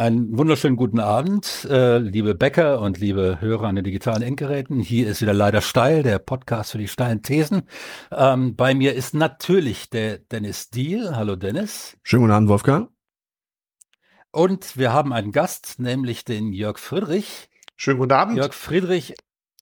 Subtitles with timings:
[0.00, 4.80] Einen wunderschönen guten Abend, äh, liebe Bäcker und liebe Hörer an den digitalen Endgeräten.
[4.80, 7.64] Hier ist wieder leider steil, der Podcast für die steilen Thesen.
[8.10, 11.14] Ähm, bei mir ist natürlich der Dennis Diel.
[11.14, 11.98] Hallo Dennis.
[12.02, 12.88] Schönen guten Abend, Wolfgang.
[14.32, 17.50] Und wir haben einen Gast, nämlich den Jörg Friedrich.
[17.76, 18.38] Schönen guten Abend.
[18.38, 19.12] Jörg Friedrich.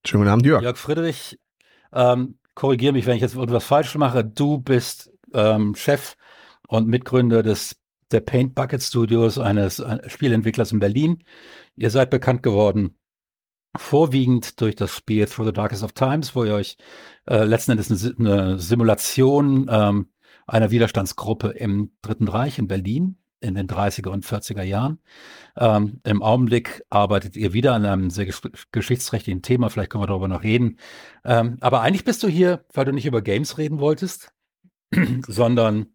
[0.07, 0.62] Schönen guten Abend, Jörg.
[0.62, 1.41] Jörg Friedrich,
[1.93, 4.25] ähm, korrigiere mich, wenn ich jetzt irgendwas falsch mache.
[4.25, 6.14] Du bist ähm, Chef
[6.68, 7.77] und Mitgründer des
[8.11, 11.24] der Paint Bucket Studios, eines Spielentwicklers in Berlin.
[11.77, 12.98] Ihr seid bekannt geworden
[13.77, 16.77] vorwiegend durch das Spiel Through the Darkest of Times, wo ihr euch
[17.27, 20.09] äh, letzten Endes eine, eine Simulation ähm,
[20.47, 24.98] einer Widerstandsgruppe im Dritten Reich in Berlin in den 30er und 40er Jahren.
[25.56, 28.41] Ähm, Im Augenblick arbeitet ihr wieder an einem sehr gesch
[28.72, 30.78] geschichtsrechtlichen Thema, vielleicht können wir darüber noch reden.
[31.25, 34.33] Ähm, aber eigentlich bist du hier, weil du nicht über Games reden wolltest,
[35.27, 35.86] sondern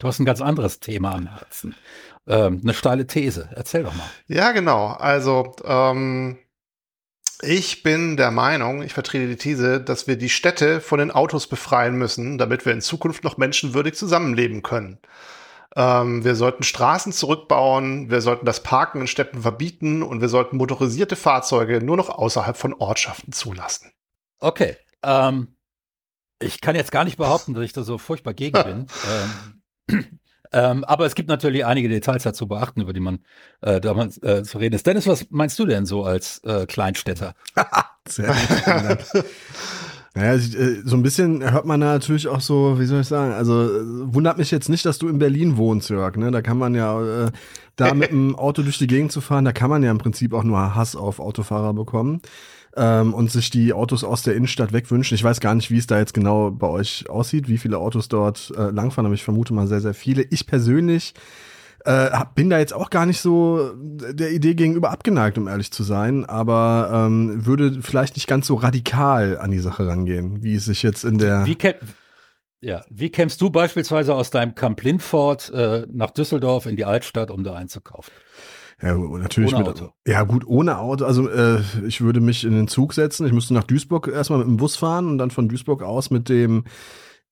[0.00, 1.76] Du hast ein ganz anderes Thema am Herzen.
[2.26, 3.50] Ähm, eine steile These.
[3.54, 4.08] Erzähl doch mal.
[4.26, 4.88] Ja, genau.
[4.88, 6.38] Also, ähm,
[7.42, 11.46] ich bin der Meinung, ich vertrete die These, dass wir die Städte von den Autos
[11.46, 14.98] befreien müssen, damit wir in Zukunft noch menschenwürdig zusammenleben können.
[15.76, 20.56] Ähm, wir sollten Straßen zurückbauen, wir sollten das Parken in Städten verbieten und wir sollten
[20.56, 23.92] motorisierte Fahrzeuge nur noch außerhalb von Ortschaften zulassen.
[24.38, 24.76] Okay.
[25.02, 25.56] Ähm,
[26.40, 28.86] ich kann jetzt gar nicht behaupten, dass ich da so furchtbar gegen bin.
[29.10, 29.59] ähm,
[30.52, 33.20] ähm, aber es gibt natürlich einige Details dazu beachten, über die man
[33.60, 34.86] äh, damals äh, zu reden ist.
[34.86, 37.34] Dennis, was meinst du denn so als äh, Kleinstädter?
[38.08, 38.34] Sehr.
[40.14, 43.32] Naja, äh, so ein bisschen hört man da natürlich auch so, wie soll ich sagen,
[43.32, 46.32] also äh, wundert mich jetzt nicht, dass du in Berlin wohnst, Jörg, ne?
[46.32, 47.30] Da kann man ja, äh,
[47.76, 50.32] da mit dem Auto durch die Gegend zu fahren, da kann man ja im Prinzip
[50.32, 52.20] auch nur Hass auf Autofahrer bekommen
[52.76, 55.14] ähm, und sich die Autos aus der Innenstadt wegwünschen.
[55.14, 58.08] Ich weiß gar nicht, wie es da jetzt genau bei euch aussieht, wie viele Autos
[58.08, 60.22] dort äh, langfahren, aber ich vermute mal sehr, sehr viele.
[60.22, 61.14] Ich persönlich
[61.84, 65.82] äh, bin da jetzt auch gar nicht so der Idee gegenüber abgeneigt, um ehrlich zu
[65.82, 70.66] sein, aber ähm, würde vielleicht nicht ganz so radikal an die Sache rangehen, wie es
[70.66, 71.46] sich jetzt in der.
[71.46, 71.56] Wie,
[72.60, 77.30] ja, wie kämst du beispielsweise aus deinem Camp Lindford äh, nach Düsseldorf in die Altstadt,
[77.30, 78.12] um da einzukaufen?
[78.82, 79.92] Ja, natürlich ohne mit, Auto.
[80.06, 81.04] Ja, gut, ohne Auto.
[81.04, 83.26] Also äh, ich würde mich in den Zug setzen.
[83.26, 86.28] Ich müsste nach Duisburg erstmal mit dem Bus fahren und dann von Duisburg aus mit
[86.28, 86.64] dem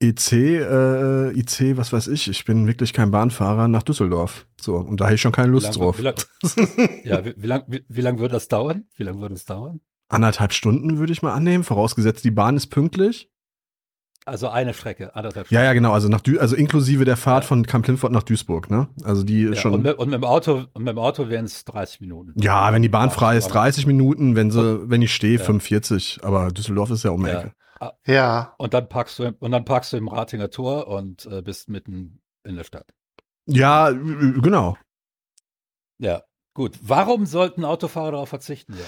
[0.01, 2.29] EC, äh, IC, was weiß ich.
[2.29, 4.47] Ich bin wirklich kein Bahnfahrer nach Düsseldorf.
[4.61, 5.99] So, und da habe ich schon keine Lust lang, drauf.
[5.99, 6.15] Wie lang,
[7.05, 8.85] ja, wie, wie lange wie, wie lang würde das dauern?
[8.97, 9.81] Wie lange würde es dauern?
[10.09, 13.31] Anderthalb Stunden würde ich mal annehmen, vorausgesetzt die Bahn ist pünktlich.
[14.29, 15.63] Also eine Strecke, anderthalb Stunden.
[15.63, 15.93] Ja, ja, genau.
[15.93, 17.49] Also, nach Dü also inklusive der Fahrt ja.
[17.49, 18.89] von Camp Linford nach Duisburg, ne?
[19.03, 19.75] Also die ja, schon.
[19.75, 22.35] Und mit, und mit, dem Auto, und mit dem Auto wären es 30 Minuten.
[22.41, 25.45] Ja, wenn die Bahn frei ist, 30 Minuten, wenn sie, wenn ich stehe, ja.
[25.45, 26.21] 45.
[26.23, 27.53] Aber Düsseldorf ist ja um die Ecke.
[27.81, 28.55] Ah, ja.
[28.59, 32.21] Und dann parkst du, und dann parkst du im Ratinger Tor und äh, bist mitten
[32.45, 32.87] in der Stadt.
[33.47, 34.77] Ja, genau.
[35.99, 36.23] Ja,
[36.55, 36.79] gut.
[36.83, 38.75] Warum sollten Autofahrer darauf verzichten?
[38.75, 38.85] Ja?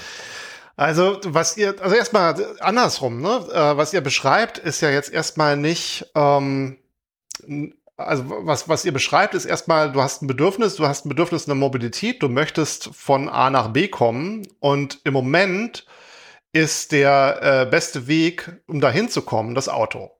[0.80, 3.46] Also, was ihr, also erstmal andersrum, ne?
[3.52, 6.78] Äh, was ihr beschreibt, ist ja jetzt erstmal nicht, ähm,
[7.98, 11.42] also was, was ihr beschreibt, ist erstmal, du hast ein Bedürfnis, du hast ein Bedürfnis
[11.42, 15.84] in der Mobilität, du möchtest von A nach B kommen und im Moment
[16.54, 20.10] ist der äh, beste Weg, um dahin zu kommen, das Auto.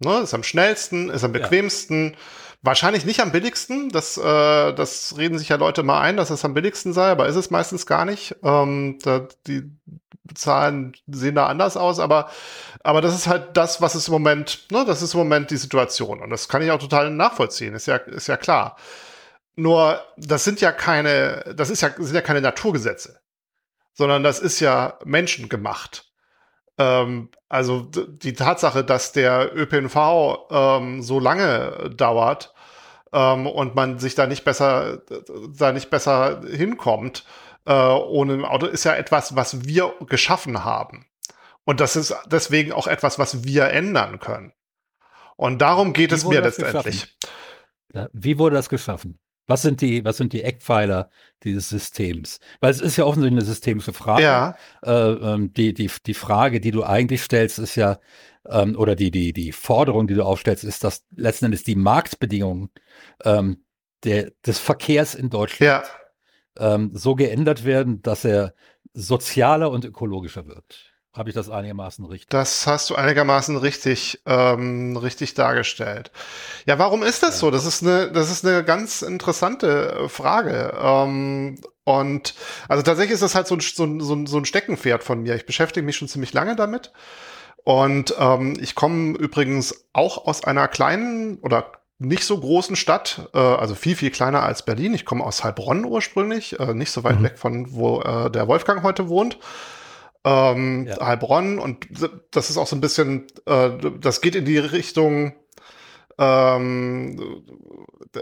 [0.00, 0.18] Ne?
[0.18, 2.10] Ist am schnellsten, ist am bequemsten.
[2.10, 2.18] Ja.
[2.64, 3.90] Wahrscheinlich nicht am billigsten.
[3.90, 7.26] Das, äh, das reden sich ja Leute mal ein, dass es am billigsten sei, aber
[7.26, 8.36] ist es meistens gar nicht.
[8.42, 9.70] Ähm, da, die
[10.34, 12.30] Zahlen sehen da anders aus, aber,
[12.82, 15.58] aber das ist halt das, was es im Moment, ne, das ist im Moment die
[15.58, 16.22] Situation.
[16.22, 18.78] Und das kann ich auch total nachvollziehen, ist ja, ist ja klar.
[19.56, 23.20] Nur, das sind ja keine, das ist ja, sind ja keine Naturgesetze,
[23.92, 26.14] sondern das ist ja menschengemacht.
[26.78, 32.53] Ähm, also die Tatsache, dass der ÖPNV ähm, so lange dauert,
[33.14, 35.02] ähm, und man sich da nicht besser,
[35.56, 37.24] da nicht besser hinkommt
[37.66, 41.06] äh, ohne ein Auto, ist ja etwas, was wir geschaffen haben.
[41.64, 44.52] Und das ist deswegen auch etwas, was wir ändern können.
[45.36, 47.16] Und darum geht Wie es mir letztendlich.
[47.92, 49.18] Ja, wie wurde das geschaffen?
[49.46, 51.10] Was sind die, was sind die Eckpfeiler
[51.42, 52.40] dieses Systems?
[52.60, 54.22] Weil es ist ja offensichtlich eine systemische Frage.
[54.22, 54.56] Ja.
[54.82, 57.98] Äh, ähm, die, die, die Frage, die du eigentlich stellst, ist ja,
[58.48, 62.70] ähm, oder die, die, die Forderung, die du aufstellst, ist, dass letzten Endes die Marktbedingungen
[63.24, 63.64] ähm,
[64.04, 65.84] der, des Verkehrs in Deutschland
[66.58, 66.74] ja.
[66.74, 68.54] ähm, so geändert werden, dass er
[68.92, 70.94] sozialer und ökologischer wird.
[71.14, 72.28] Habe ich das einigermaßen richtig?
[72.28, 76.10] Das hast du einigermaßen richtig, ähm, richtig dargestellt.
[76.66, 77.40] Ja, warum ist das ja.
[77.40, 77.50] so?
[77.52, 80.76] Das ist eine, das ist eine ganz interessante Frage.
[80.76, 82.34] Ähm, und
[82.68, 85.36] also tatsächlich ist das halt so ein, so, ein, so ein Steckenpferd von mir.
[85.36, 86.92] Ich beschäftige mich schon ziemlich lange damit.
[87.64, 93.38] Und ähm, ich komme übrigens auch aus einer kleinen oder nicht so großen Stadt, äh,
[93.38, 94.94] also viel, viel kleiner als Berlin.
[94.94, 97.24] Ich komme aus Heilbronn ursprünglich, äh, nicht so weit mhm.
[97.24, 99.38] weg von wo äh, der Wolfgang heute wohnt.
[100.24, 101.06] Ähm, ja.
[101.06, 101.86] Heilbronn und
[102.30, 103.70] das ist auch so ein bisschen, äh,
[104.00, 105.34] das geht in die Richtung,
[106.18, 107.42] ähm,
[108.14, 108.20] äh,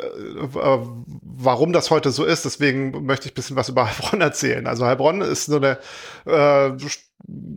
[1.23, 2.45] warum das heute so ist.
[2.45, 4.67] Deswegen möchte ich ein bisschen was über Heilbronn erzählen.
[4.67, 5.79] Also Heilbronn ist so eine
[6.27, 6.77] äh,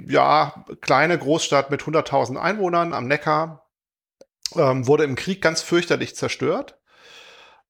[0.07, 3.67] ja, kleine Großstadt mit 100.000 Einwohnern am Neckar,
[4.55, 6.77] ähm, wurde im Krieg ganz fürchterlich zerstört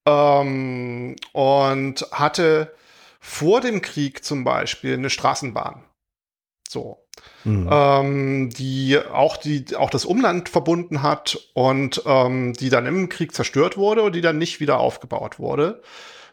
[0.05, 2.73] ähm, und hatte
[3.19, 5.83] vor dem Krieg zum Beispiel eine Straßenbahn.
[6.69, 7.01] So.
[7.43, 7.69] Mhm.
[7.71, 13.33] Ähm, die auch die auch das Umland verbunden hat und ähm, die dann im Krieg
[13.33, 15.81] zerstört wurde und die dann nicht wieder aufgebaut wurde,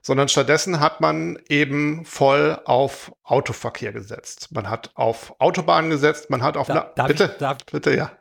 [0.02, 4.48] sondern stattdessen hat man eben voll auf Autoverkehr gesetzt.
[4.52, 8.12] Man hat auf Autobahnen gesetzt, man hat auf da, darf bitte, ich, darf, bitte ja.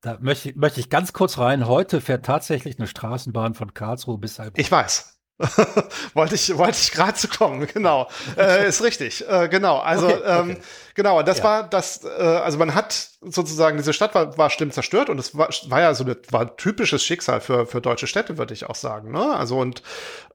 [0.00, 1.66] Da möchte, möchte ich ganz kurz rein.
[1.66, 4.60] Heute fährt tatsächlich eine Straßenbahn von Karlsruhe bis Heilbronn.
[4.60, 5.21] Ich weiß.
[6.14, 8.08] wollte ich, wollte ich gerade zu kommen, genau.
[8.36, 9.78] Äh, ist richtig, äh, genau.
[9.78, 10.40] Also, okay, okay.
[10.40, 10.56] Ähm,
[10.94, 11.44] genau, das ja.
[11.44, 15.36] war das, äh, also man hat sozusagen, diese Stadt war, war schlimm zerstört und es
[15.36, 18.74] war, war ja so ein war typisches Schicksal für, für deutsche Städte, würde ich auch
[18.74, 19.12] sagen.
[19.12, 19.34] Ne?
[19.34, 19.82] Also und,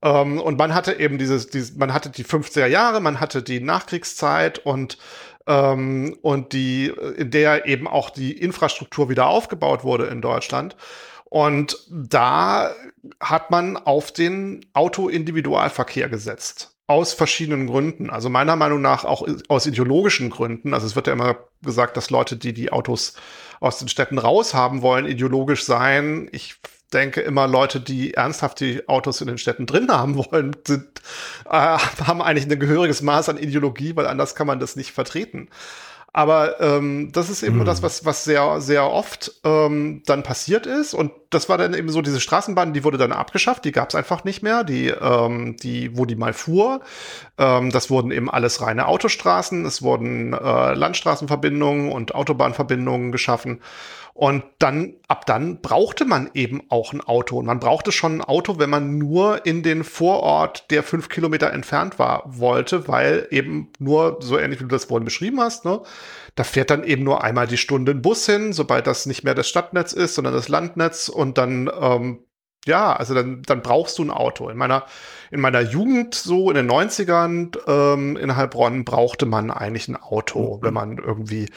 [0.02, 3.60] ähm, und man hatte eben dieses, dieses, man hatte die 50er Jahre, man hatte die
[3.60, 4.98] Nachkriegszeit und
[5.48, 10.76] ähm, und die, in der eben auch die Infrastruktur wieder aufgebaut wurde in Deutschland.
[11.30, 12.74] Und da
[13.20, 16.76] hat man auf den Auto-Individualverkehr gesetzt.
[16.88, 18.10] Aus verschiedenen Gründen.
[18.10, 20.74] Also meiner Meinung nach auch aus ideologischen Gründen.
[20.74, 23.14] Also es wird ja immer gesagt, dass Leute, die die Autos
[23.60, 26.30] aus den Städten raushaben wollen, ideologisch sein.
[26.32, 26.56] Ich
[26.94, 31.02] denke immer, Leute, die ernsthaft die Autos in den Städten drin haben wollen, sind,
[31.46, 35.50] äh, haben eigentlich ein gehöriges Maß an Ideologie, weil anders kann man das nicht vertreten.
[36.18, 37.66] Aber ähm, das ist eben mhm.
[37.66, 40.96] das, was, was sehr, sehr oft ähm, dann passiert ist.
[40.96, 43.96] Und das war dann eben so, diese Straßenbahn, die wurde dann abgeschafft, die gab es
[43.96, 46.82] einfach nicht mehr, die, ähm, die, wo die mal fuhr.
[47.38, 53.62] Ähm, das wurden eben alles reine Autostraßen, es wurden äh, Landstraßenverbindungen und Autobahnverbindungen geschaffen.
[54.18, 57.38] Und dann, ab dann brauchte man eben auch ein Auto.
[57.38, 61.54] Und man brauchte schon ein Auto, wenn man nur in den Vorort, der fünf Kilometer
[61.54, 65.82] entfernt war, wollte, weil eben nur, so ähnlich wie du das vorhin beschrieben hast, ne,
[66.34, 69.36] da fährt dann eben nur einmal die Stunde ein Bus hin, sobald das nicht mehr
[69.36, 71.10] das Stadtnetz ist, sondern das Landnetz.
[71.10, 72.26] Und dann ähm,
[72.68, 74.50] ja, also dann, dann brauchst du ein Auto.
[74.50, 74.86] In meiner,
[75.32, 80.58] in meiner Jugend, so in den 90ern ähm, in Heilbronn, brauchte man eigentlich ein Auto,
[80.58, 80.64] mhm.
[80.64, 81.50] wenn man irgendwie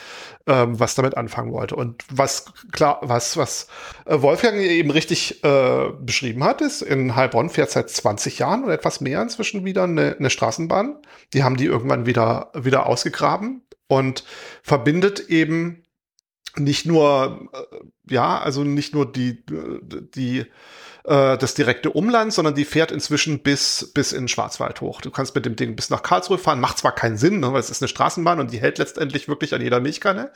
[0.47, 1.75] ähm, was damit anfangen wollte.
[1.75, 3.67] Und was klar, was, was
[4.05, 8.73] äh, Wolfgang eben richtig äh, beschrieben hat, ist, in Heilbronn fährt seit 20 Jahren oder
[8.73, 10.97] etwas mehr inzwischen wieder eine, eine Straßenbahn.
[11.33, 14.23] Die haben die irgendwann wieder, wieder ausgegraben und
[14.63, 15.83] verbindet eben
[16.57, 20.45] nicht nur, äh, ja, also nicht nur die, die
[21.03, 25.01] äh, das direkte Umland, sondern die fährt inzwischen bis, bis in Schwarzwald hoch.
[25.01, 27.59] Du kannst mit dem Ding bis nach Karlsruhe fahren, macht zwar keinen Sinn, ne, weil
[27.59, 30.31] es ist eine Straßenbahn und die hält letztendlich wirklich an jeder Milchkanne.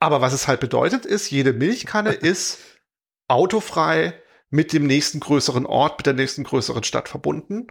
[0.00, 2.58] Aber was es halt bedeutet ist, jede Milchkanne ist
[3.28, 4.14] autofrei
[4.50, 7.66] mit dem nächsten größeren Ort, mit der nächsten größeren Stadt verbunden.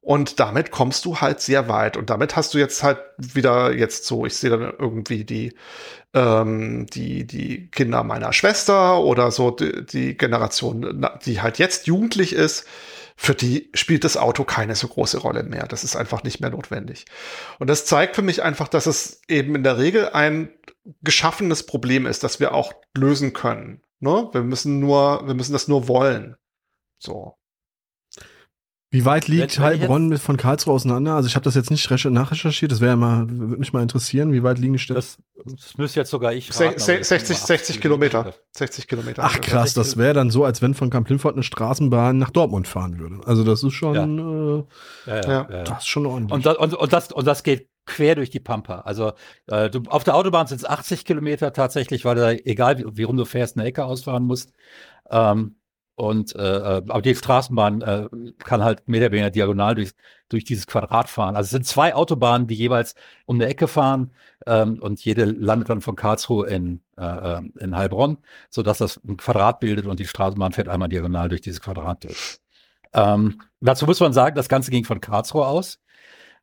[0.00, 1.96] Und damit kommst du halt sehr weit.
[1.96, 5.54] Und damit hast du jetzt halt wieder jetzt so, ich sehe dann irgendwie die,
[6.14, 12.32] ähm, die, die Kinder meiner Schwester oder so die, die Generation, die halt jetzt jugendlich
[12.32, 12.66] ist,
[13.20, 15.66] für die spielt das Auto keine so große Rolle mehr.
[15.66, 17.04] Das ist einfach nicht mehr notwendig.
[17.58, 20.50] Und das zeigt für mich einfach, dass es eben in der Regel ein
[21.02, 23.82] geschaffenes Problem ist, das wir auch lösen können.
[23.98, 24.28] Ne?
[24.30, 26.36] Wir müssen nur, wir müssen das nur wollen.
[26.98, 27.34] So.
[28.90, 31.14] Wie weit liegt Heilbronn mit von Karlsruhe auseinander?
[31.14, 34.32] Also ich habe das jetzt nicht nachrecherchiert, das wäre ja mal, würde mich mal interessieren,
[34.32, 34.98] wie weit liegen die Städte?
[34.98, 38.32] Das, das müsste jetzt sogar ich raten, 60, 60 Kilometer.
[38.56, 39.24] 60 Kilometer.
[39.24, 42.66] Ach krass, das wäre dann so, als wenn von Kamp Lindfort eine Straßenbahn nach Dortmund
[42.66, 43.20] fahren würde.
[43.26, 44.66] Also das ist schon,
[45.06, 45.14] ja.
[45.14, 46.32] Äh, ja, ja, ja, das ist schon ordentlich.
[46.32, 48.80] Und das, und, und, das, und das geht quer durch die Pampa.
[48.80, 49.12] Also
[49.48, 53.02] äh, du, auf der Autobahn sind es 80 Kilometer tatsächlich, weil du egal wie, wie
[53.02, 54.54] rum du fährst, eine Ecke ausfahren musst.
[55.10, 55.56] Ähm,
[55.98, 59.90] und äh, äh, aber die Straßenbahn äh, kann halt mehr oder weniger diagonal durch,
[60.28, 61.34] durch dieses Quadrat fahren.
[61.34, 62.94] Also es sind zwei Autobahnen, die jeweils
[63.26, 64.12] um eine Ecke fahren
[64.46, 69.16] ähm, und jede landet dann von Karlsruhe in, äh, äh in Heilbronn, sodass das ein
[69.16, 72.38] Quadrat bildet und die Straßenbahn fährt einmal diagonal durch dieses Quadrat durch.
[72.92, 75.80] Ähm, dazu muss man sagen, das Ganze ging von Karlsruhe aus.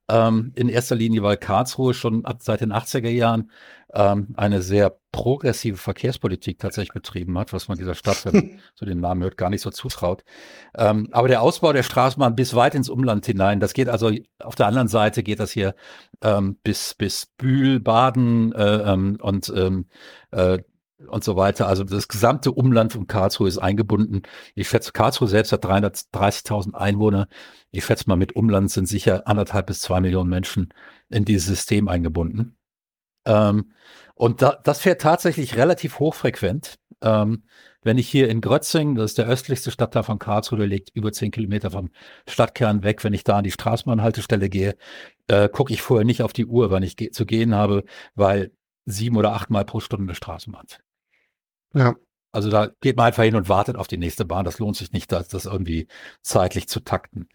[0.07, 3.49] Ähm, in erster Linie, weil Karlsruhe schon ab seit den 80er Jahren
[3.95, 8.85] ähm, eine sehr progressive Verkehrspolitik tatsächlich betrieben hat, was man dieser Stadt, wenn man so
[8.85, 10.23] den Namen hört, gar nicht so zutraut.
[10.77, 14.55] Ähm, aber der Ausbau der Straßenbahn bis weit ins Umland hinein, das geht also auf
[14.55, 15.73] der anderen Seite geht das hier
[16.21, 19.87] ähm, bis bis Bühl, Baden äh, ähm, und ähm,
[20.31, 20.59] äh,
[21.07, 21.67] und so weiter.
[21.67, 24.23] Also das gesamte Umland von Karlsruhe ist eingebunden.
[24.55, 27.27] Ich schätze, Karlsruhe selbst hat 330.000 Einwohner.
[27.71, 30.73] Ich schätze mal, mit Umland sind sicher anderthalb bis zwei Millionen Menschen
[31.09, 32.57] in dieses System eingebunden.
[33.25, 33.73] Ähm,
[34.15, 36.75] und da, das fährt tatsächlich relativ hochfrequent.
[37.01, 37.43] Ähm,
[37.83, 41.11] wenn ich hier in Grötzing, das ist der östlichste Stadtteil von Karlsruhe, der liegt über
[41.11, 41.91] zehn Kilometer vom
[42.27, 44.75] Stadtkern weg, wenn ich da an die Straßenbahnhaltestelle gehe,
[45.27, 47.83] äh, gucke ich vorher nicht auf die Uhr, wann ich ge zu gehen habe,
[48.15, 48.51] weil
[48.85, 50.65] sieben oder achtmal pro Stunde Straßenbahn.
[51.73, 51.95] Ja.
[52.31, 54.43] Also da geht man einfach hin und wartet auf die nächste Bahn.
[54.43, 55.87] Das lohnt sich nicht, das, das irgendwie
[56.21, 57.29] zeitlich zu takten.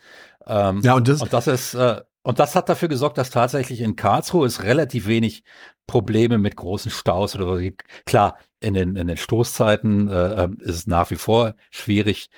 [0.46, 3.80] Ähm, ja, und das, und das ist, äh, und das hat dafür gesorgt, dass tatsächlich
[3.80, 5.42] in Karlsruhe es relativ wenig
[5.86, 7.82] Probleme mit großen Staus oder so gibt.
[8.04, 12.28] Klar, in den, in den Stoßzeiten äh, ähm, ist es nach wie vor schwierig,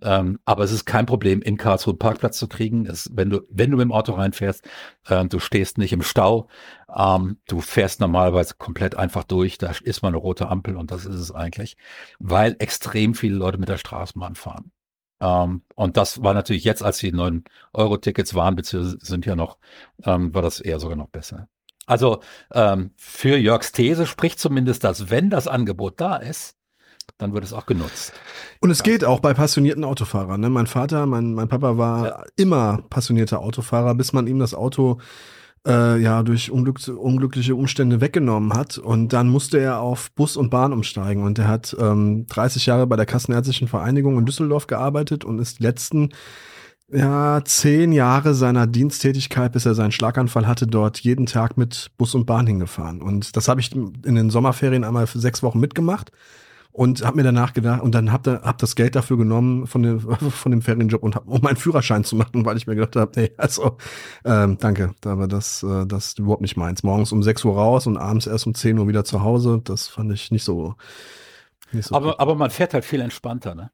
[0.00, 2.86] ähm, aber es ist kein Problem, in Karlsruhe einen Parkplatz zu kriegen.
[2.86, 4.64] Es, wenn du, wenn du mit dem Auto reinfährst,
[5.08, 6.48] äh, du stehst nicht im Stau,
[6.94, 11.06] ähm, du fährst normalerweise komplett einfach durch, da ist mal eine rote Ampel und das
[11.06, 11.76] ist es eigentlich,
[12.18, 14.72] weil extrem viele Leute mit der Straßenbahn fahren.
[15.20, 19.58] Ähm, und das war natürlich jetzt, als die neuen Euro-Tickets waren, beziehungsweise sind ja noch,
[20.04, 21.48] ähm, war das eher sogar noch besser.
[21.86, 22.20] Also
[22.52, 26.56] ähm, für Jörgs These spricht zumindest, dass wenn das Angebot da ist,
[27.18, 28.12] dann wird es auch genutzt.
[28.60, 30.40] Und es geht auch bei passionierten Autofahrern.
[30.40, 30.50] Ne?
[30.50, 32.24] Mein Vater, mein, mein Papa war ja.
[32.36, 35.00] immer passionierter Autofahrer, bis man ihm das Auto
[35.66, 38.78] äh, ja durch unglück unglückliche Umstände weggenommen hat.
[38.78, 41.22] Und dann musste er auf Bus und Bahn umsteigen.
[41.22, 45.58] Und er hat ähm, 30 Jahre bei der Kassenärztlichen Vereinigung in Düsseldorf gearbeitet und ist
[45.58, 46.10] die letzten
[46.92, 52.14] ja, zehn Jahre seiner Diensttätigkeit, bis er seinen Schlaganfall hatte, dort jeden Tag mit Bus
[52.14, 53.00] und Bahn hingefahren.
[53.00, 56.12] Und das habe ich in den Sommerferien einmal für sechs Wochen mitgemacht
[56.72, 59.82] und habe mir danach gedacht und dann hab, da, hab das Geld dafür genommen von
[59.82, 60.00] dem
[60.30, 63.12] von dem Ferienjob und hab, um meinen Führerschein zu machen, weil ich mir gedacht habe,
[63.20, 63.76] nee, also
[64.24, 66.82] ähm, danke, aber das äh, das ist überhaupt nicht meins.
[66.82, 69.88] Morgens um 6 Uhr raus und abends erst um 10 Uhr wieder zu Hause, das
[69.88, 70.74] fand ich nicht so.
[71.72, 73.70] Nicht so aber, aber man fährt halt viel entspannter, ne?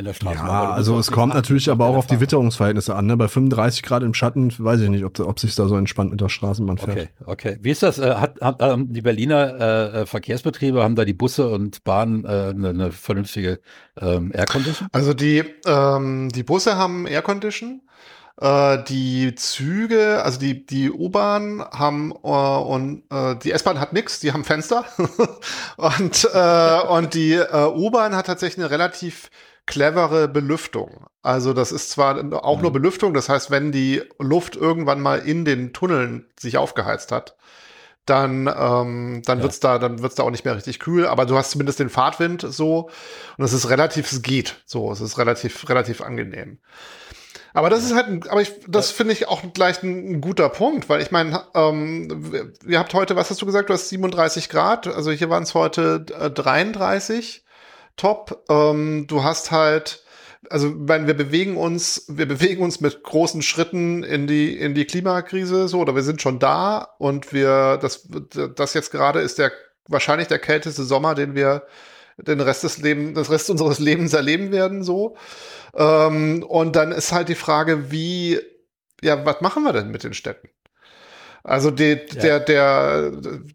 [0.00, 0.38] In der Straße.
[0.38, 3.06] Ja, also es kommt natürlich aber auch auf die Witterungsverhältnisse an.
[3.06, 3.16] Ne?
[3.16, 6.20] Bei 35 Grad im Schatten weiß ich nicht, ob, ob sich da so entspannt mit
[6.20, 6.90] der Straßenbahn fährt.
[6.90, 7.58] Okay, okay.
[7.60, 7.98] Wie ist das?
[7.98, 9.60] Äh, hat, hat ähm, die Berliner
[9.94, 13.60] äh, Verkehrsbetriebe, haben da die Busse und Bahnen äh, eine, eine vernünftige
[14.00, 14.88] ähm, Aircondition?
[14.92, 17.82] Also die, ähm, die Busse haben Aircondition.
[18.40, 24.20] Äh, die Züge, also die, die U-Bahn haben äh, und äh, die S-Bahn hat nichts,
[24.20, 24.86] die haben Fenster.
[25.76, 29.30] und, äh, und die äh, U-Bahn hat tatsächlich eine relativ
[29.66, 31.06] clevere Belüftung.
[31.22, 32.62] Also das ist zwar auch mhm.
[32.62, 37.36] nur Belüftung, das heißt, wenn die Luft irgendwann mal in den Tunneln sich aufgeheizt hat,
[38.06, 39.42] dann, ähm, dann ja.
[39.42, 41.90] wird's da, dann wird's da auch nicht mehr richtig kühl, aber du hast zumindest den
[41.90, 42.90] Fahrtwind so
[43.36, 46.58] und es ist relativ, es geht so, es ist relativ, relativ angenehm.
[47.52, 50.48] Aber das ist halt, ein, aber ich, das finde ich auch gleich ein, ein, guter
[50.48, 54.48] Punkt, weil ich meine, ähm, ihr habt heute, was hast du gesagt, du hast 37
[54.48, 57.44] Grad, also hier waren es heute äh, 33
[58.00, 58.44] top.
[58.48, 60.04] Ähm, du hast halt,
[60.48, 64.86] also wenn wir bewegen uns, wir bewegen uns mit großen Schritten in die in die
[64.86, 68.08] Klimakrise so oder wir sind schon da und wir das
[68.56, 69.52] das jetzt gerade ist der
[69.86, 71.66] wahrscheinlich der kälteste Sommer, den wir
[72.16, 75.16] den Rest des Lebens, das Rest unseres Lebens erleben werden so.
[75.74, 78.40] Ähm, und dann ist halt die Frage, wie
[79.02, 80.48] ja, was machen wir denn mit den Städten?
[81.42, 82.20] Also die, ja.
[82.20, 83.12] der der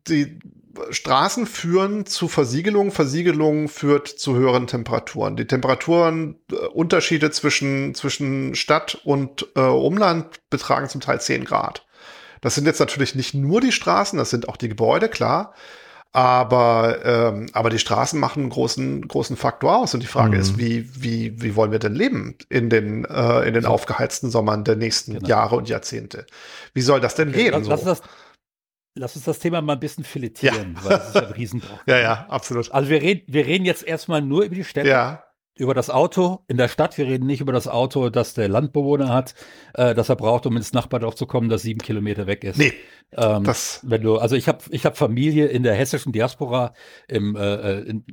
[0.08, 0.40] die
[0.90, 5.36] Straßen führen zu Versiegelung, Versiegelung führt zu höheren Temperaturen.
[5.36, 11.86] Die Temperaturenunterschiede zwischen, zwischen Stadt und äh, Umland betragen zum Teil 10 Grad.
[12.42, 15.54] Das sind jetzt natürlich nicht nur die Straßen, das sind auch die Gebäude, klar.
[16.12, 19.94] Aber, ähm, aber die Straßen machen einen großen, großen Faktor aus.
[19.94, 20.42] Und die Frage mhm.
[20.42, 23.70] ist, wie, wie, wie wollen wir denn leben in den, äh, in den so.
[23.70, 25.28] aufgeheizten Sommern der nächsten genau.
[25.28, 26.26] Jahre und Jahrzehnte?
[26.74, 27.66] Wie soll das denn okay, gehen?
[27.66, 27.90] Lass, so?
[27.90, 28.02] lass,
[28.98, 30.86] Lass uns das Thema mal ein bisschen filetieren, ja.
[30.86, 31.80] weil es ist ein Riesenbruch.
[31.86, 32.72] ja, ja, absolut.
[32.72, 34.90] Also wir reden, wir reden jetzt erstmal nur über die Städte.
[34.90, 35.24] Ja.
[35.58, 36.98] Über das Auto in der Stadt.
[36.98, 39.36] Wir reden nicht über das Auto, das der Landbewohner hat,
[39.74, 42.58] äh, das er braucht, um ins Nachbardorf zu kommen, das sieben Kilometer weg ist.
[42.58, 42.74] Nee.
[43.14, 46.74] Ähm, das wenn du, also ich habe ich hab Familie in der hessischen Diaspora
[47.08, 48.06] im, äh, äh in,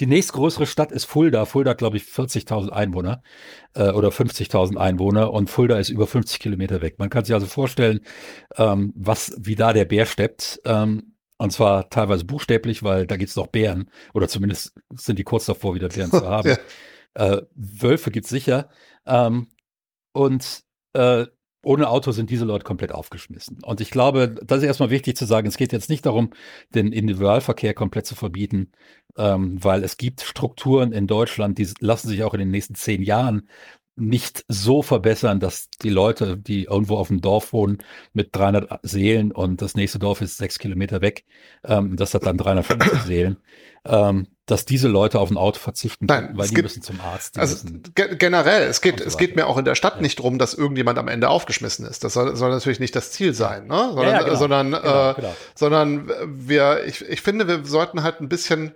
[0.00, 1.44] die nächstgrößere Stadt ist Fulda.
[1.44, 3.22] Fulda hat, glaube ich, 40.000 Einwohner
[3.74, 6.98] äh, oder 50.000 Einwohner und Fulda ist über 50 Kilometer weg.
[6.98, 8.00] Man kann sich also vorstellen,
[8.56, 10.60] ähm, was, wie da der Bär steppt.
[10.64, 15.46] Ähm, und zwar teilweise buchstäblich, weil da gibt's noch Bären oder zumindest sind die kurz
[15.46, 16.48] davor, wieder Bären zu haben.
[16.48, 16.58] ja.
[17.14, 18.70] äh, Wölfe gibt's sicher.
[19.06, 19.48] Ähm,
[20.12, 20.62] und
[20.94, 21.26] äh,
[21.64, 23.58] ohne Auto sind diese Leute komplett aufgeschmissen.
[23.62, 26.30] Und ich glaube, das ist erstmal wichtig zu sagen, es geht jetzt nicht darum,
[26.74, 28.72] den Individualverkehr komplett zu verbieten,
[29.16, 33.02] ähm, weil es gibt Strukturen in Deutschland, die lassen sich auch in den nächsten zehn
[33.02, 33.48] Jahren
[33.96, 37.78] nicht so verbessern, dass die Leute, die irgendwo auf dem Dorf wohnen,
[38.12, 41.24] mit 300 Seelen und das nächste Dorf ist sechs Kilometer weg,
[41.64, 43.36] ähm, das hat dann 350 Seelen,
[43.84, 47.38] ähm, dass diese Leute auf ein Auto verzichten, Nein, weil die geht- müssen zum Arzt.
[47.38, 50.02] Also ge generell, es geht, so es geht mir auch in der Stadt Ja.
[50.02, 52.04] nicht drum, dass irgendjemand am Ende aufgeschmissen ist.
[52.04, 53.90] Das soll, soll natürlich nicht das Ziel sein, ne?
[53.94, 54.36] Sondern, ja, genau.
[54.36, 55.36] sondern, Genau, äh, genau.
[55.54, 58.74] sondern wir, ich, ich finde, wir sollten halt ein bisschen,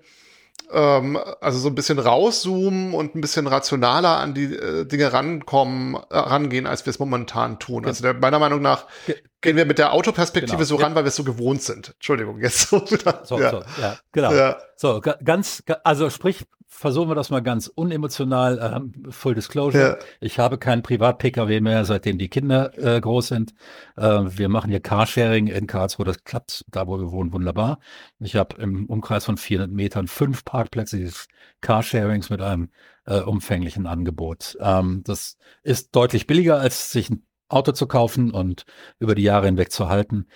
[0.70, 5.94] ähm, also so ein bisschen rauszoomen und ein bisschen rationaler an die äh, Dinge rankommen,
[5.94, 7.86] äh, rangehen, als wir es momentan tun.
[7.86, 10.66] Also der, meiner Meinung nach Ge- gehen wir mit der Autoperspektive Genau.
[10.68, 11.90] so ran, weil wir es so gewohnt sind.
[11.94, 13.22] Entschuldigung, jetzt so wieder.
[13.24, 13.50] So, ja.
[13.50, 14.32] so, ja, genau.
[14.32, 14.56] Ja.
[14.76, 19.98] So, ga- ganz, ga- also sprich, versuchen wir das mal ganz unemotional, ähm, Full Disclosure.
[19.98, 20.06] Ja.
[20.20, 23.54] Ich habe keinen Privat-Pkw mehr, seitdem die Kinder äh, groß sind.
[23.96, 27.78] Äh, wir machen hier Carsharing in Karlsruhe, das klappt da, wo wir wohnen, wunderbar.
[28.20, 31.26] Ich habe im Umkreis von 400 Metern fünf Parkplätze dieses
[31.62, 32.68] Carsharings mit einem
[33.06, 34.56] äh, umfänglichen Angebot.
[34.60, 38.66] Ähm, das ist deutlich billiger, als sich ein Auto zu kaufen und
[38.98, 40.26] über die Jahre hinweg zu halten.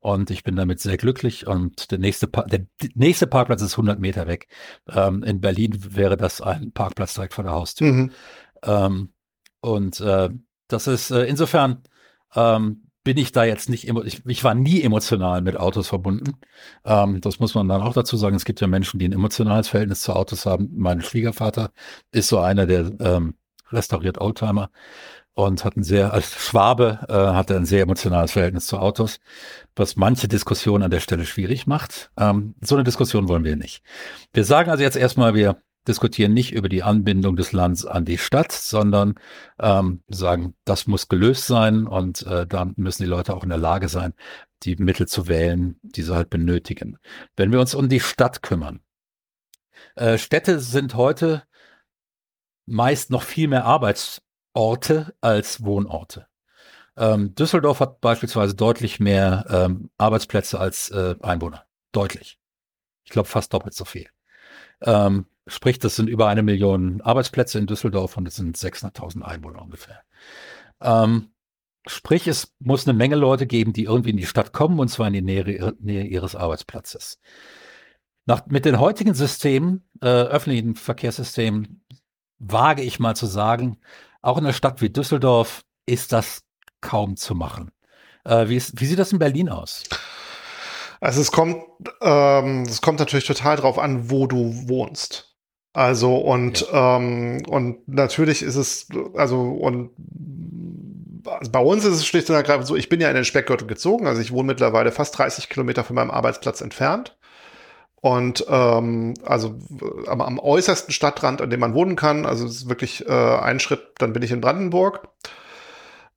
[0.00, 1.46] Und ich bin damit sehr glücklich.
[1.46, 4.48] Und der nächste, pa der nächste Parkplatz ist 100 Meter weg.
[4.88, 7.92] Ähm, in Berlin wäre das ein Parkplatz direkt vor der Haustür.
[7.92, 8.10] Mhm.
[8.62, 9.12] Ähm,
[9.60, 10.30] und äh,
[10.68, 11.82] das ist äh, insofern
[12.34, 16.36] ähm, bin ich da jetzt nicht ich, ich war nie emotional mit Autos verbunden.
[16.84, 18.36] Ähm, das muss man dann auch dazu sagen.
[18.36, 20.70] Es gibt ja Menschen, die ein emotionales Verhältnis zu Autos haben.
[20.74, 21.72] Mein Schwiegervater
[22.12, 23.34] ist so einer, der ähm,
[23.70, 24.70] restauriert Oldtimer
[25.34, 29.20] und hat ein sehr, als Schwabe äh, hat er ein sehr emotionales Verhältnis zu Autos,
[29.76, 32.10] was manche Diskussionen an der Stelle schwierig macht.
[32.16, 33.82] Ähm, so eine Diskussion wollen wir nicht.
[34.32, 38.18] Wir sagen also jetzt erstmal, wir diskutieren nicht über die Anbindung des Landes an die
[38.18, 39.14] Stadt, sondern
[39.58, 43.58] ähm, sagen, das muss gelöst sein und äh, da müssen die Leute auch in der
[43.58, 44.12] Lage sein,
[44.62, 46.98] die Mittel zu wählen, die sie halt benötigen.
[47.36, 48.80] Wenn wir uns um die Stadt kümmern,
[49.96, 51.44] äh, Städte sind heute
[52.66, 53.64] meist noch viel mehr
[54.54, 56.26] Arbeitsorte als Wohnorte.
[56.96, 61.64] Ähm, Düsseldorf hat beispielsweise deutlich mehr ähm, Arbeitsplätze als äh, Einwohner.
[61.92, 62.38] Deutlich.
[63.04, 64.08] Ich glaube fast doppelt so viel.
[64.82, 69.62] Ähm, sprich, das sind über eine Million Arbeitsplätze in Düsseldorf und es sind 600.000 Einwohner
[69.62, 70.02] ungefähr.
[70.80, 71.30] Ähm,
[71.86, 75.06] sprich, es muss eine Menge Leute geben, die irgendwie in die Stadt kommen und zwar
[75.06, 77.20] in die Nähe, Nähe ihres Arbeitsplatzes.
[78.26, 81.84] Nach, mit den heutigen Systemen, äh, öffentlichen Verkehrssystemen,
[82.38, 83.78] wage ich mal zu sagen,
[84.22, 86.42] auch in einer Stadt wie Düsseldorf ist das
[86.80, 87.70] kaum zu machen.
[88.24, 89.84] Äh, wie, ist, wie sieht das in Berlin aus?
[91.00, 91.62] Also es kommt,
[92.02, 95.34] ähm, es kommt natürlich total drauf an, wo du wohnst.
[95.72, 99.90] Also und ähm, und natürlich ist es also und
[101.24, 102.74] also bei uns ist es schlicht und ergreifend so.
[102.76, 105.94] Ich bin ja in den Speckgürtel gezogen, also ich wohne mittlerweile fast 30 Kilometer von
[105.94, 107.16] meinem Arbeitsplatz entfernt.
[108.00, 109.58] Und ähm, also
[110.06, 113.60] am, am äußersten Stadtrand, an dem man wohnen kann, also es ist wirklich äh, ein
[113.60, 115.08] Schritt, dann bin ich in Brandenburg.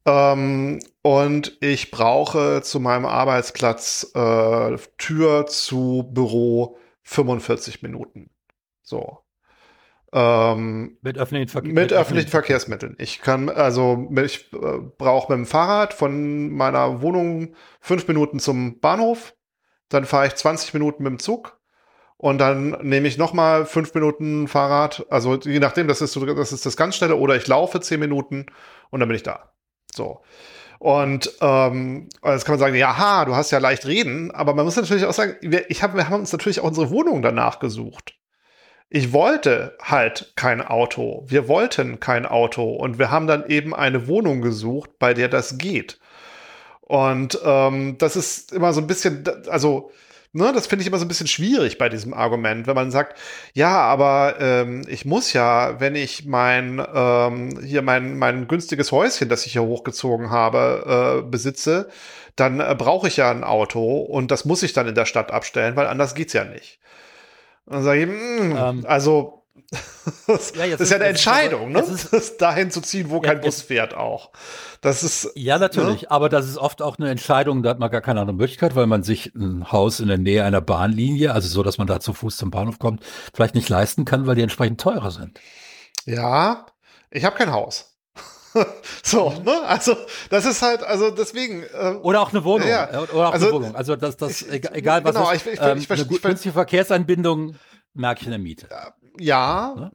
[0.06, 8.30] Ähm, und ich brauche zu meinem Arbeitsplatz äh, Tür zu Büro 45 Minuten.
[8.82, 9.20] So.
[10.14, 12.96] Ähm, Mit öffentlichen, Verke mit öffentlichen Verkehrsmitteln.
[13.00, 18.80] Ich kann, also ich äh, brauche mit dem Fahrrad von meiner Wohnung fünf Minuten zum
[18.80, 19.34] Bahnhof,
[19.90, 21.60] dann fahre ich 20 Minuten mit dem Zug
[22.24, 26.54] und dann nehme ich noch mal fünf Minuten Fahrrad, also je nachdem, das ist, das
[26.54, 28.46] ist das ganz schnelle, oder ich laufe zehn Minuten
[28.92, 29.52] und dann bin ich da.
[29.94, 30.22] So.
[30.80, 34.64] Und ähm, jetzt kann man sagen, ja, ha, du hast ja leicht reden, aber man
[34.64, 37.60] muss natürlich auch sagen, wir, ich hab, wir haben uns natürlich auch unsere Wohnung danach
[37.60, 38.16] gesucht.
[38.88, 41.26] Ich wollte halt kein Auto.
[41.28, 45.58] Wir wollten kein Auto und wir haben dann eben eine Wohnung gesucht, bei der das
[45.58, 46.00] geht.
[46.80, 49.92] Und ähm, das ist immer so ein bisschen, also
[50.36, 53.20] Ne, das finde ich immer so ein bisschen schwierig bei diesem Argument, wenn man sagt,
[53.54, 59.30] ja, aber ähm, ich muss ja, wenn ich mein ähm, hier mein mein günstiges Häuschen,
[59.30, 61.88] das ich hier hochgezogen habe, äh, besitze,
[62.36, 65.32] dann äh, brauche ich ja ein Auto und das muss ich dann in der Stadt
[65.32, 66.80] abstellen, weil anders geht's ja nicht.
[67.66, 69.43] Und dann sage ich, mh, Ähm, also
[70.28, 71.80] das, ja, das ist ja eine Entscheidung, ne?
[71.82, 74.32] ist- das dahin zu ziehen, wo Ja, kein Bus fährt auch.
[74.82, 76.12] Das ist Ja, natürlich.
[76.12, 78.88] Aber das ist oft auch eine Entscheidung, da hat man gar keine andere Möglichkeit, weil
[78.88, 82.14] man sich ein Haus in der Nähe einer Bahnlinie, also so, dass man da zu
[82.14, 85.40] Fuß zum Bahnhof kommt, vielleicht nicht leisten kann, weil die entsprechend teurer sind.
[86.06, 86.66] Ja,
[87.12, 87.96] ich habe kein Haus.
[89.04, 89.44] so, Mhm.
[89.46, 89.62] ne?
[89.66, 89.96] Also,
[90.30, 91.64] das ist halt, also deswegen.
[91.80, 92.68] Ähm, Oder auch eine Wohnung.
[92.68, 93.76] Ja, Oder auch also, eine Wohnung.
[93.76, 96.54] Also das, das ich- egal, was genau, ist, ich- ich- ähm, ich- ich- eine günstige
[96.54, 97.56] Verkehrsanbindung
[97.96, 98.68] merke ich in der Miete.
[98.70, 99.92] ja, ne?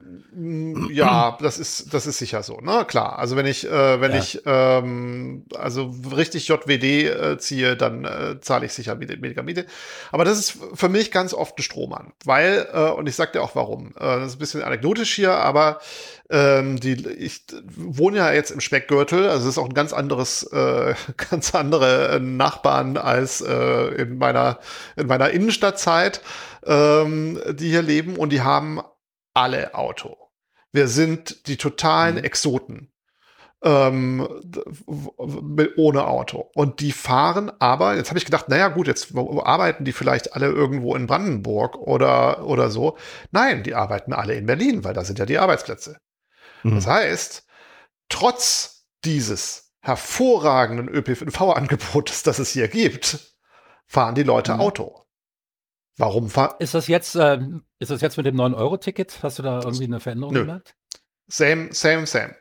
[0.93, 2.85] ja, das ist, das ist sicher so, ne?
[2.87, 3.19] Klar.
[3.19, 4.19] Also wenn ich, äh, wenn ja.
[4.19, 9.67] ich ähm, also richtig JWD äh, ziehe, dann äh, zahle ich sicher weniger Miete.
[10.13, 12.13] Aber das ist für mich ganz oft ein Strohmann.
[12.25, 13.89] Weil, äh, und ich sag dir auch warum.
[13.97, 15.81] Äh, das ist ein bisschen anekdotisch hier, aber
[16.31, 17.43] ähm, die, ich
[17.75, 20.95] wohne ja jetzt im Speckgürtel, also es ist auch ein ganz anderes, äh,
[21.31, 24.59] ganz andere Nachbarn als äh, in meiner
[24.97, 26.21] in meiner Innenstadtzeit,
[26.67, 28.81] ähm, die hier leben und die haben
[29.39, 30.17] alle Auto.
[30.73, 32.25] Wir sind die totalen mhm.
[32.25, 32.93] Exoten.
[33.61, 34.29] Ähm,
[35.77, 36.49] ohne Auto.
[36.55, 40.47] Und die fahren aber, jetzt habe ich gedacht, naja gut, jetzt arbeiten die vielleicht alle
[40.47, 42.97] irgendwo in Brandenburg oder, oder so.
[43.33, 45.99] Nein, die arbeiten alle in Berlin, weil da sind ja die Arbeitsplätze.
[46.63, 46.77] Mhm.
[46.77, 47.47] Das heißt,
[48.09, 53.35] trotz dieses hervorragenden ÖPNV-Angebotes, das es hier gibt,
[53.89, 54.61] fahren die Leute mhm.
[54.61, 55.08] Auto.
[55.99, 56.55] Warum fahren?
[56.61, 57.41] Ist das jetzt, äh,
[57.81, 59.19] ist das jetzt mit dem 9-Euro-Ticket?
[59.23, 60.41] Hast du da irgendwie eine Veränderung Nö.
[60.41, 60.75] gemerkt?
[61.27, 62.37] Same, same, same.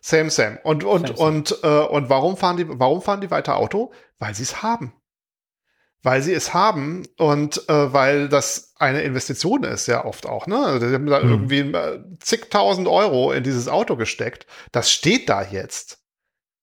[0.00, 0.60] Same, same.
[0.62, 1.84] Und, und, same, und, same.
[1.84, 3.92] Äh, und warum fahren die, warum fahren die weiter Auto?
[4.18, 4.94] Weil sie es haben.
[6.04, 10.46] Weil sie es haben und äh, weil das eine Investition ist, ja oft auch.
[10.46, 10.58] Ne?
[10.58, 11.30] Also die haben da hm.
[11.30, 14.46] irgendwie äh, zigtausend Euro in dieses Auto gesteckt.
[14.72, 16.00] Das steht da jetzt.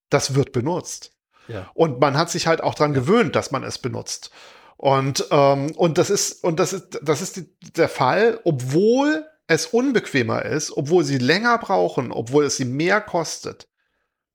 [0.10, 1.14] Das wird benutzt.
[1.48, 1.70] Ja.
[1.74, 3.00] Und man hat sich halt auch dran ja.
[3.00, 4.32] gewöhnt, dass man es benutzt.
[4.82, 9.66] Und, ähm, und das ist, und das ist, das ist die, der Fall, obwohl es
[9.66, 13.68] unbequemer ist, obwohl sie länger brauchen, obwohl es sie mehr kostet,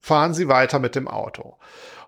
[0.01, 1.57] fahren sie weiter mit dem Auto.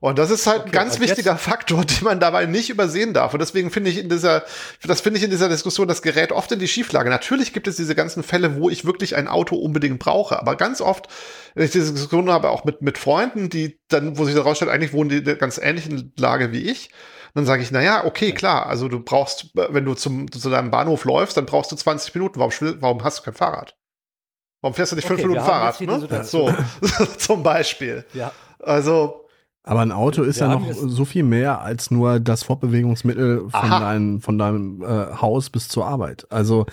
[0.01, 1.45] Und das ist halt okay, ein ganz wichtiger jetzt?
[1.45, 3.33] Faktor, den man dabei nicht übersehen darf.
[3.33, 4.45] Und deswegen finde ich in dieser,
[4.83, 7.09] das finde ich in dieser Diskussion, das gerät oft in die Schieflage.
[7.09, 10.39] Natürlich gibt es diese ganzen Fälle, wo ich wirklich ein Auto unbedingt brauche.
[10.39, 11.09] Aber ganz oft,
[11.55, 14.93] wenn ich diese Diskussion habe, auch mit, mit Freunden, die dann, wo sich herausstellt, eigentlich
[14.93, 16.91] wohnen die in einer ganz ähnlichen Lage wie ich,
[17.37, 21.05] dann sage ich, naja, okay, klar, also du brauchst, wenn du zum, zu deinem Bahnhof
[21.05, 22.41] läufst, dann brauchst du 20 Minuten.
[22.41, 23.77] Warum, warum hast du kein Fahrrad?
[24.63, 25.79] Warum fährst du nicht fünf okay, Minuten Fahrrad?
[25.83, 26.25] Ne?
[26.25, 26.51] So,
[27.19, 28.07] zum Beispiel.
[28.15, 28.33] Ja.
[28.59, 29.27] Also.
[29.65, 33.71] Aber ein Auto ist ja, ja noch so viel mehr als nur das Fortbewegungsmittel von,
[33.71, 34.87] dein, von deinem äh,
[35.21, 36.27] Haus bis zur Arbeit.
[36.31, 36.65] Also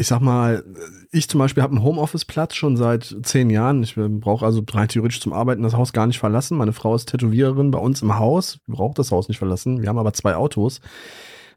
[0.00, 0.64] ich sag mal,
[1.10, 3.82] ich zum Beispiel habe einen Homeoffice-Platz schon seit zehn Jahren.
[3.82, 6.56] Ich brauche also rein theoretisch zum Arbeiten das Haus gar nicht verlassen.
[6.56, 9.82] Meine Frau ist Tätowiererin bei uns im Haus, braucht das Haus nicht verlassen.
[9.82, 10.80] Wir haben aber zwei Autos.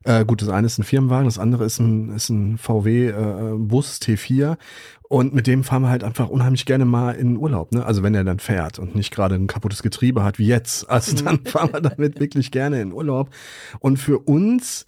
[0.03, 3.53] Äh, gut, das eine ist ein Firmenwagen, das andere ist ein, ist ein VW äh,
[3.59, 4.57] Bus T4
[5.03, 7.85] und mit dem fahren wir halt einfach unheimlich gerne mal in Urlaub, ne?
[7.85, 11.23] Also wenn er dann fährt und nicht gerade ein kaputtes Getriebe hat wie jetzt, also
[11.23, 13.29] dann fahren wir damit wirklich gerne in Urlaub.
[13.79, 14.85] Und für uns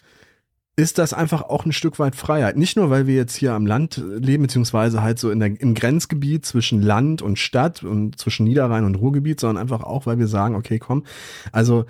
[0.76, 2.58] ist das einfach auch ein Stück weit Freiheit.
[2.58, 5.76] Nicht nur, weil wir jetzt hier am Land leben, beziehungsweise halt so in der, im
[5.76, 10.28] Grenzgebiet zwischen Land und Stadt und zwischen Niederrhein und Ruhrgebiet, sondern einfach auch, weil wir
[10.28, 11.04] sagen, okay, komm,
[11.52, 11.86] also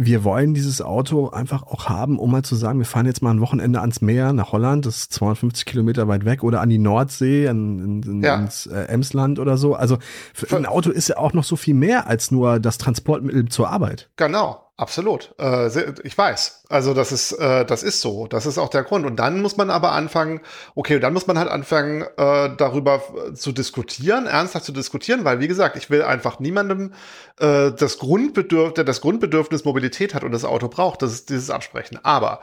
[0.00, 3.32] wir wollen dieses Auto einfach auch haben, um mal zu sagen, wir fahren jetzt mal
[3.32, 6.78] ein Wochenende ans Meer nach Holland, das ist 250 Kilometer weit weg, oder an die
[6.78, 8.36] Nordsee, an, in, ja.
[8.36, 9.74] ins äh, Emsland oder so.
[9.74, 9.98] Also
[10.32, 13.70] für ein Auto ist ja auch noch so viel mehr als nur das Transportmittel zur
[13.70, 14.08] Arbeit.
[14.16, 14.67] Genau.
[14.78, 15.34] Absolut.
[15.40, 15.66] Äh,
[16.04, 16.62] ich weiß.
[16.68, 18.28] Also das ist, äh, das ist so.
[18.28, 19.06] Das ist auch der Grund.
[19.06, 20.40] Und dann muss man aber anfangen,
[20.76, 23.02] okay, dann muss man halt anfangen, äh, darüber
[23.34, 26.92] zu diskutieren, ernsthaft zu diskutieren, weil, wie gesagt, ich will einfach niemandem
[27.40, 32.00] das Grundbedürfnis, der das Grundbedürfnis Mobilität hat und das Auto braucht, das ist dieses Absprechen.
[32.02, 32.40] Aber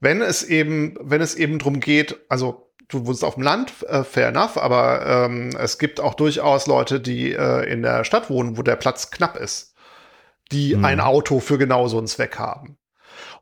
[0.00, 4.28] wenn es eben, wenn es eben drum geht, also du wohnst auf dem Land, fair
[4.28, 8.62] enough, aber ähm, es gibt auch durchaus Leute, die äh, in der Stadt wohnen, wo
[8.62, 9.73] der Platz knapp ist
[10.52, 10.84] die mhm.
[10.84, 12.78] ein Auto für genau so einen Zweck haben.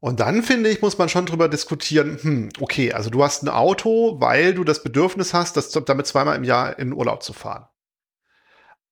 [0.01, 3.49] Und dann finde ich, muss man schon drüber diskutieren, hm, okay, also du hast ein
[3.49, 7.67] Auto, weil du das Bedürfnis hast, das damit zweimal im Jahr in Urlaub zu fahren.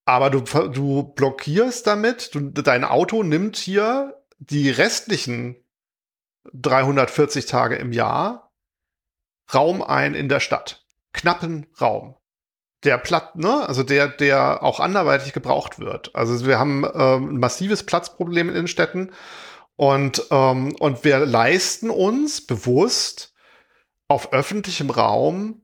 [0.05, 5.57] Aber du, du blockierst damit, du, dein Auto nimmt hier die restlichen
[6.55, 8.53] 340 Tage im Jahr
[9.53, 10.87] Raum ein in der Stadt.
[11.13, 12.17] Knappen Raum
[12.85, 16.15] der Platz, ne, also der, der auch anderweitig gebraucht wird.
[16.15, 19.13] Also wir haben ähm, ein massives Platzproblem in den Städten
[19.77, 23.35] und, ähm, und wir leisten uns bewusst
[24.09, 25.63] auf öffentlichem Raum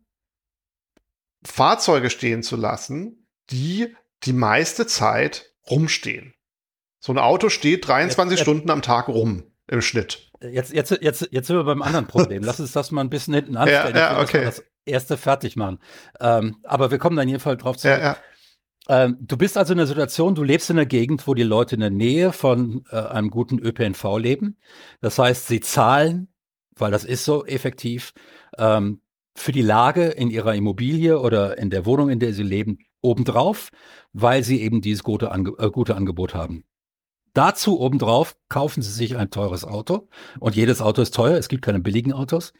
[1.44, 6.34] Fahrzeuge stehen zu lassen, die die meiste Zeit rumstehen.
[6.98, 10.30] So ein Auto steht 23 jetzt, Stunden am Tag rum im Schnitt.
[10.40, 12.42] Jetzt, jetzt, jetzt, jetzt sind wir beim anderen Problem.
[12.44, 13.96] Lass uns das mal ein bisschen hinten anstellen.
[13.96, 14.50] Ja, ja okay.
[14.86, 15.78] Erste fertig machen.
[16.20, 17.98] Ähm, aber wir kommen dann jedenfalls drauf zurück.
[17.98, 18.16] Ja, ja.
[18.88, 21.74] Ähm, du bist also in der Situation, du lebst in einer Gegend, wo die Leute
[21.74, 24.56] in der Nähe von äh, einem guten ÖPNV leben.
[25.00, 26.28] Das heißt, sie zahlen,
[26.76, 28.12] weil das ist so effektiv,
[28.58, 29.00] ähm,
[29.34, 33.70] für die Lage in ihrer Immobilie oder in der Wohnung, in der sie leben, obendrauf,
[34.12, 36.64] weil sie eben dieses gute, Ange äh, gute Angebot haben.
[37.34, 40.08] Dazu obendrauf kaufen sie sich ein teures Auto
[40.40, 42.54] und jedes Auto ist teuer, es gibt keine billigen Autos.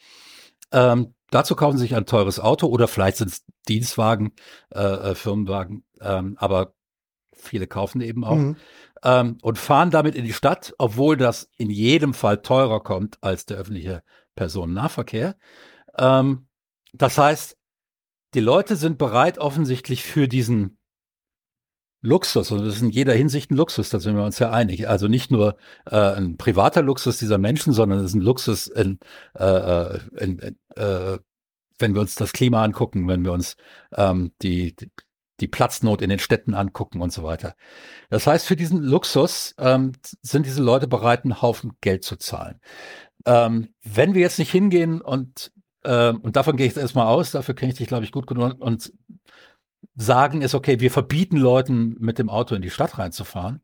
[0.71, 4.33] Ähm, dazu kaufen sie sich ein teures Auto oder vielleicht sind es Dienstwagen,
[4.75, 6.75] äh, äh, Firmenwagen, ähm, aber
[7.35, 8.57] viele kaufen eben auch mhm.
[9.03, 13.47] ähm, und fahren damit in die Stadt, obwohl das in jedem Fall teurer kommt als
[13.47, 14.03] der öffentliche
[14.35, 15.37] Personennahverkehr.
[15.99, 16.47] Ähm,
[16.93, 17.57] das heißt,
[18.35, 20.79] die Leute sind bereit offensichtlich für diesen
[22.03, 24.89] Luxus, und das ist in jeder Hinsicht ein Luxus, da sind wir uns ja einig.
[24.89, 25.57] Also nicht nur
[25.87, 28.99] äh, ein privater Luxus dieser Menschen, sondern es ist ein Luxus, in,
[29.35, 31.19] äh, äh in, äh,
[31.79, 33.57] wenn wir uns das Klima angucken, wenn wir uns
[33.97, 34.91] ähm, die, die,
[35.41, 37.55] die Platznot in den Städten angucken und so weiter.
[38.09, 42.61] Das heißt, für diesen Luxus ähm, sind diese Leute bereit, einen Haufen Geld zu zahlen.
[43.27, 47.33] Ähm, wenn wir jetzt nicht hingehen und, äh, und davon gehe ich jetzt erstmal aus,
[47.33, 48.93] dafür kenne ich dich, glaube ich, gut genug und
[49.95, 53.63] sagen ist, okay, wir verbieten Leuten mit dem Auto in die Stadt reinzufahren.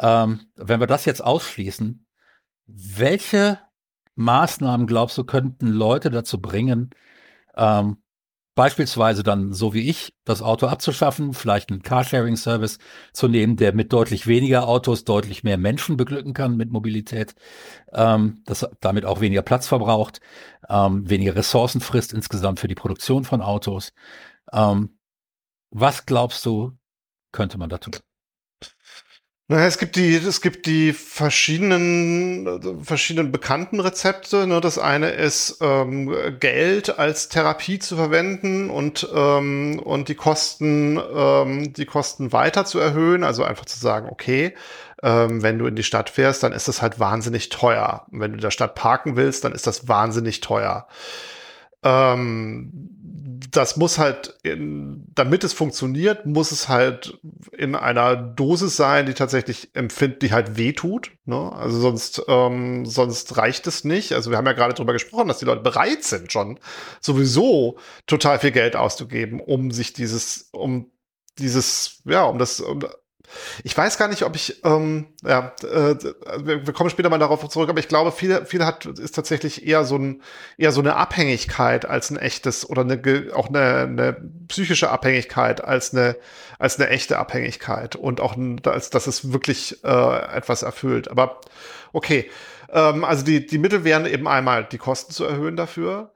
[0.00, 2.06] Ähm, wenn wir das jetzt ausschließen,
[2.66, 3.58] welche
[4.14, 6.90] Maßnahmen glaubst du, könnten Leute dazu bringen,
[7.56, 7.98] ähm,
[8.58, 12.78] beispielsweise dann, so wie ich, das Auto abzuschaffen, vielleicht einen Carsharing-Service
[13.12, 17.36] zu nehmen, der mit deutlich weniger Autos deutlich mehr Menschen beglücken kann mit Mobilität,
[17.92, 20.20] ähm, das damit auch weniger Platz verbraucht,
[20.68, 23.92] ähm, weniger Ressourcen frisst insgesamt für die Produktion von Autos.
[24.52, 24.97] Ähm,
[25.70, 26.72] was glaubst du,
[27.32, 27.94] könnte man da tun?
[29.50, 34.46] Naja, es gibt die, es gibt die verschiedenen, verschiedenen bekannten Rezepte.
[34.46, 34.60] Ne?
[34.60, 41.72] Das eine ist ähm, Geld als Therapie zu verwenden und ähm, und die Kosten, ähm,
[41.72, 43.24] die Kosten weiter zu erhöhen.
[43.24, 44.54] Also einfach zu sagen, okay,
[45.02, 48.06] ähm, wenn du in die Stadt fährst, dann ist das halt wahnsinnig teuer.
[48.10, 50.88] Wenn du in der Stadt parken willst, dann ist das wahnsinnig teuer.
[51.82, 52.97] Ähm,
[53.50, 57.18] das muss halt, in, damit es funktioniert, muss es halt
[57.56, 61.12] in einer Dosis sein, die tatsächlich empfindet, die halt wehtut.
[61.24, 61.52] Ne?
[61.52, 64.12] Also sonst, ähm, sonst reicht es nicht.
[64.12, 66.58] Also wir haben ja gerade darüber gesprochen, dass die Leute bereit sind, schon
[67.00, 70.90] sowieso total viel Geld auszugeben, um sich dieses, um
[71.38, 72.80] dieses, ja, um das, um,
[73.64, 75.96] ich weiß gar nicht, ob ich, ähm, ja, äh,
[76.44, 79.66] wir, wir, kommen später mal darauf zurück, aber ich glaube, viel, viel hat, ist tatsächlich
[79.66, 80.22] eher so ein,
[80.56, 83.00] eher so eine Abhängigkeit als ein echtes oder eine,
[83.34, 84.16] auch eine, eine
[84.48, 86.16] psychische Abhängigkeit als eine,
[86.58, 91.10] als eine echte Abhängigkeit und auch, als, dass es wirklich äh, etwas erfüllt.
[91.10, 91.40] Aber
[91.92, 92.30] okay,
[92.70, 96.12] ähm, also die, die Mittel wären eben einmal die Kosten zu erhöhen dafür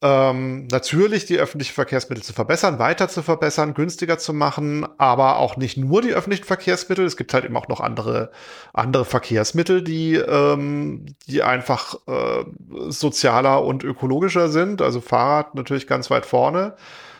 [0.00, 5.56] ähm, natürlich die öffentlichen Verkehrsmittel zu verbessern, weiter zu verbessern, günstiger zu machen, aber auch
[5.56, 7.04] nicht nur die öffentlichen Verkehrsmittel.
[7.04, 8.30] Es gibt halt eben auch noch andere,
[8.72, 12.44] andere Verkehrsmittel, die, ähm, die einfach äh,
[12.88, 14.82] sozialer und ökologischer sind.
[14.82, 16.76] Also Fahrrad natürlich ganz weit vorne.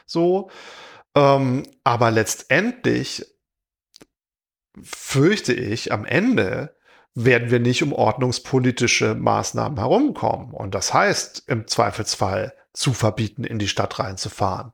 [0.07, 0.49] So.
[1.17, 3.27] Ähm, aber letztendlich
[4.81, 6.77] fürchte ich am Ende,
[7.15, 10.55] werden wir nicht um ordnungspolitische Maßnahmen herumkommen.
[10.55, 14.73] Und das heißt im Zweifelsfall zu verbieten, in die Stadt reinzufahren.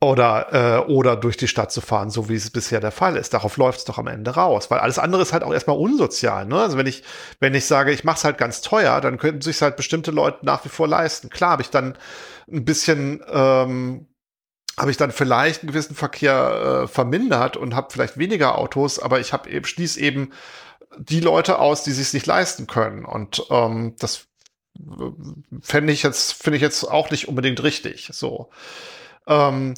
[0.00, 3.32] Oder, äh, oder durch die Stadt zu fahren, so wie es bisher der Fall ist.
[3.34, 4.70] Darauf läuft es doch am Ende raus.
[4.70, 6.44] Weil alles andere ist halt auch erstmal unsozial.
[6.44, 6.60] Ne?
[6.60, 7.04] Also wenn ich,
[7.38, 10.44] wenn ich sage, ich mache es halt ganz teuer, dann könnten sich halt bestimmte Leute
[10.44, 11.30] nach wie vor leisten.
[11.30, 11.96] Klar habe ich dann
[12.50, 14.08] ein bisschen ähm,
[14.78, 19.20] habe ich dann vielleicht einen gewissen Verkehr äh, vermindert und habe vielleicht weniger Autos, aber
[19.20, 20.32] ich habe eben schließe eben
[20.98, 23.04] die Leute aus, die sich nicht leisten können.
[23.04, 24.28] Und ähm, das
[25.60, 28.08] fände ich jetzt, finde ich jetzt auch nicht unbedingt richtig.
[28.12, 28.50] So.
[29.26, 29.74] Ähm,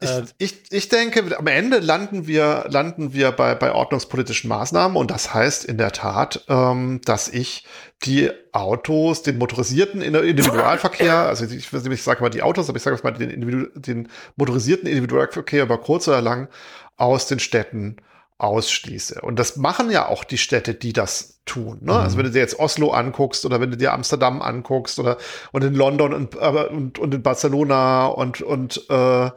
[0.00, 4.96] ich, äh, ich, ich denke, am Ende landen wir, landen wir bei, bei ordnungspolitischen Maßnahmen
[4.96, 7.64] und das heißt in der Tat, ähm, dass ich
[8.02, 12.98] die Autos, den motorisierten Individualverkehr, also ich, ich sage mal die Autos, aber ich sage
[13.04, 16.48] mal den, den motorisierten Individualverkehr über kurz oder lang
[16.96, 17.96] aus den Städten
[18.40, 19.20] ausschließe.
[19.20, 21.78] Und das machen ja auch die Städte, die das tun.
[21.82, 21.92] Ne?
[21.92, 22.04] Also mhm.
[22.04, 25.18] Also wenn du dir jetzt Oslo anguckst oder wenn du dir Amsterdam anguckst oder
[25.52, 29.30] und in London und, und, und in Barcelona und und äh,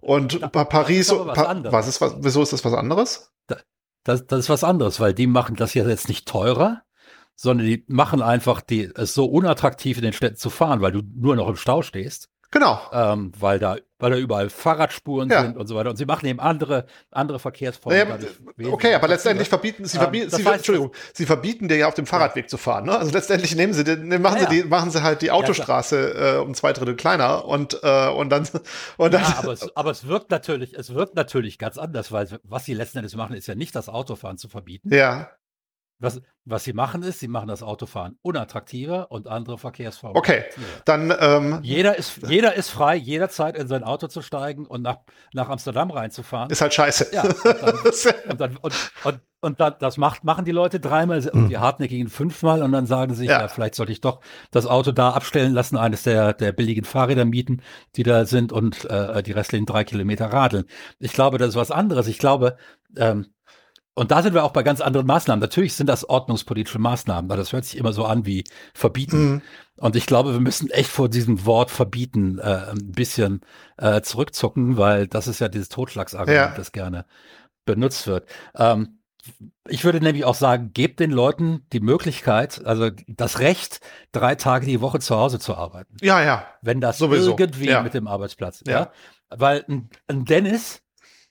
[0.00, 1.10] und ja, Paris.
[1.10, 2.16] Was, pa was ist was?
[2.20, 3.32] Wieso ist das was anderes?
[4.04, 6.82] Das, das ist was anderes, weil die machen das ja jetzt nicht teurer,
[7.34, 11.02] sondern die machen einfach die, es so unattraktiv in den Städten zu fahren, weil du
[11.16, 12.28] nur noch im Stau stehst.
[12.50, 12.80] Genau.
[12.92, 15.42] Ähm, weil da, weil da überall Fahrradspuren ja.
[15.42, 15.90] sind und so weiter.
[15.90, 18.08] Und sie machen eben andere, andere Verkehrsformen.
[18.08, 21.94] Naja, okay, aber letztendlich verbieten sie, verbieten, ähm, sie, Entschuldigung, sie verbieten dir ja auf
[21.94, 22.48] dem Fahrradweg ja.
[22.48, 22.86] zu fahren.
[22.86, 22.96] Ne?
[22.96, 26.38] Also letztendlich nehmen sie, den, machen ja, sie die, machen sie halt die Autostraße äh,
[26.38, 28.48] um zwei Drittel kleiner und äh, und dann
[28.96, 29.22] und dann.
[29.38, 32.98] aber es, aber es wirkt natürlich, es wirkt natürlich ganz anders, weil was sie letzten
[32.98, 34.92] Endes machen, ist ja nicht das Autofahren zu verbieten.
[34.92, 35.30] Ja
[35.98, 40.16] Was, was sie machen ist, sie machen das Autofahren unattraktiver und andere Verkehrsformen.
[40.16, 40.44] Okay,
[40.84, 44.98] dann ähm, jeder ist jeder ist frei, jederzeit in sein Auto zu steigen und nach,
[45.32, 46.50] nach Amsterdam reinzufahren.
[46.50, 47.08] Ist halt scheiße.
[47.12, 47.74] Ja, und dann,
[48.28, 51.48] und, dann, und, und, und dann, das macht, machen die Leute dreimal und mhm.
[51.48, 53.40] die hartnäckigen fünfmal und dann sagen sie, ja.
[53.40, 53.48] ja.
[53.48, 57.62] vielleicht sollte ich doch das Auto da abstellen lassen, eines der, der billigen Fahrräder mieten,
[57.96, 60.66] die da sind und äh, die restlichen drei Kilometer radeln.
[60.98, 62.06] Ich glaube, das ist was anderes.
[62.06, 62.58] Ich glaube,
[62.96, 63.28] ähm,
[63.98, 65.40] und da sind wir auch bei ganz anderen Maßnahmen.
[65.40, 69.32] Natürlich sind das ordnungspolitische Maßnahmen, weil das hört sich immer so an wie verbieten.
[69.32, 69.42] Mhm.
[69.78, 73.40] Und ich glaube, wir müssen echt vor diesem Wort verbieten äh, ein bisschen
[73.78, 76.54] äh, zurückzucken, weil das ist ja dieses Totschlagsargument, ja.
[76.54, 77.06] das gerne
[77.64, 78.28] benutzt wird.
[78.54, 78.98] Ähm,
[79.66, 83.80] ich würde nämlich auch sagen, gebt den Leuten die Möglichkeit, also das Recht,
[84.12, 85.96] drei Tage die Woche zu Hause zu arbeiten.
[86.02, 86.46] Ja, ja.
[86.60, 87.34] Wenn das Sowieso.
[87.38, 87.82] irgendwie ja.
[87.82, 88.72] mit dem Arbeitsplatz, ja.
[88.72, 88.92] ja?
[89.30, 90.82] Weil ein, ein Dennis,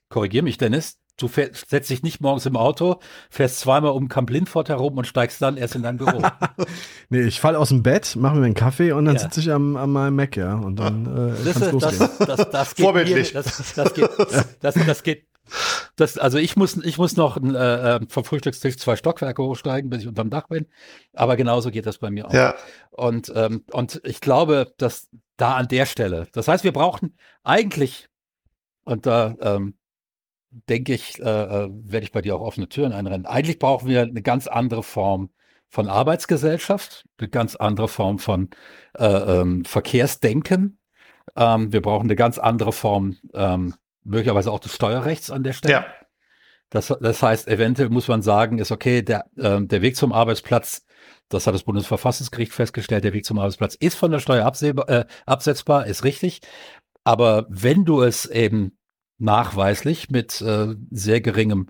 [0.09, 2.99] korrigier mich Dennis, Du fährst, setzt dich nicht morgens im Auto,
[3.29, 6.21] fährst zweimal um Camp Lindfort herum und steigst dann erst in dein Büro.
[7.09, 9.21] nee, ich falle aus dem Bett, mache mir einen Kaffee und dann ja.
[9.21, 10.55] sitze ich am, an meinem Mac, ja.
[10.55, 11.99] Und dann äh, das, kann's losgehen.
[11.99, 13.33] Das, das, das geht Vorbildlich.
[13.33, 14.09] Mir, das, das geht,
[14.61, 15.25] das, das geht
[15.95, 20.07] das, also ich muss, ich muss noch äh, vom Frühstückstisch zwei Stockwerke hochsteigen, bis ich
[20.07, 20.65] unterm Dach bin.
[21.13, 22.33] Aber genauso geht das bei mir auch.
[22.33, 22.55] Ja.
[22.91, 28.09] Und, ähm, und ich glaube, dass da an der Stelle, das heißt, wir brauchen eigentlich,
[28.83, 29.75] und da ähm,
[30.69, 33.25] denke ich, äh, äh, werde ich bei dir auch offene Türen einrennen.
[33.25, 35.29] Eigentlich brauchen wir eine ganz andere Form
[35.69, 38.49] von Arbeitsgesellschaft, eine ganz andere Form von
[38.97, 40.79] äh, ähm, Verkehrsdenken.
[41.35, 45.73] Ähm, wir brauchen eine ganz andere Form, ähm, möglicherweise auch des Steuerrechts an der Stelle.
[45.73, 45.85] Ja.
[46.69, 50.85] Das, das heißt, eventuell muss man sagen, ist okay, der, äh, der Weg zum Arbeitsplatz,
[51.29, 55.05] das hat das Bundesverfassungsgericht festgestellt, der Weg zum Arbeitsplatz ist von der Steuer absehbar, äh,
[55.25, 56.41] absetzbar, ist richtig.
[57.03, 58.74] Aber wenn du es eben
[59.17, 61.67] nachweislich mit äh, sehr geringem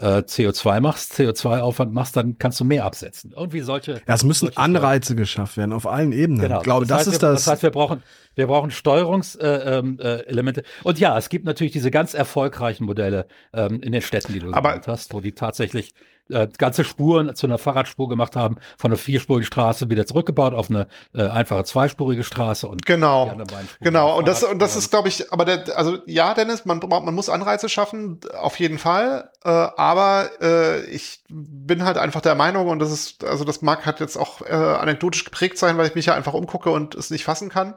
[0.00, 3.32] äh, CO2 machst, CO2-Aufwand machst, dann kannst du mehr absetzen.
[3.36, 4.00] Irgendwie solche.
[4.06, 5.16] Ja, es müssen Anreize Steuern.
[5.18, 6.42] geschafft werden auf allen Ebenen.
[6.42, 6.58] Genau.
[6.58, 7.44] Ich glaube, das, das heißt, ist wir, das.
[7.44, 8.02] Das heißt, wir brauchen,
[8.34, 10.60] wir brauchen Steuerungselemente.
[10.60, 14.32] Äh, äh, Und ja, es gibt natürlich diese ganz erfolgreichen Modelle ähm, in den Städten,
[14.32, 15.94] die du Aber genannt hast, wo die tatsächlich
[16.30, 20.70] äh, ganze Spuren zu einer Fahrradspur gemacht haben, von einer vierspurigen Straße wieder zurückgebaut auf
[20.70, 23.36] eine äh, einfache zweispurige Straße und genau,
[23.80, 24.18] genau.
[24.18, 27.28] Und das und das ist, glaube ich, aber der, also ja, Dennis, man man muss
[27.28, 29.30] Anreize schaffen, auf jeden Fall.
[29.44, 33.86] Äh, aber äh, ich bin halt einfach der Meinung und das ist, also das mag
[33.86, 37.10] halt jetzt auch äh, anekdotisch geprägt sein, weil ich mich ja einfach umgucke und es
[37.10, 37.74] nicht fassen kann.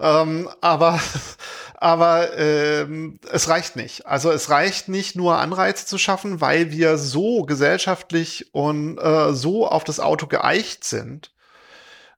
[0.00, 1.00] Ähm, aber
[1.76, 4.06] aber ähm, es reicht nicht.
[4.06, 9.66] Also es reicht nicht nur Anreize zu schaffen, weil wir so gesellschaftlich und äh, so
[9.66, 11.32] auf das Auto geeicht sind.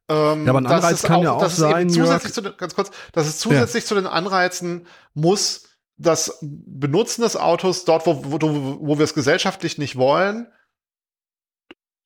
[0.08, 2.90] Ähm, ja, aber ein Anreiz kann auch, ja auch sein, zusätzlich zu den, ganz kurz,
[3.12, 3.88] dass es zusätzlich ja.
[3.88, 8.38] zu den Anreizen muss das Benutzen des Autos dort, wo, wo,
[8.80, 10.48] wo wir es gesellschaftlich nicht wollen,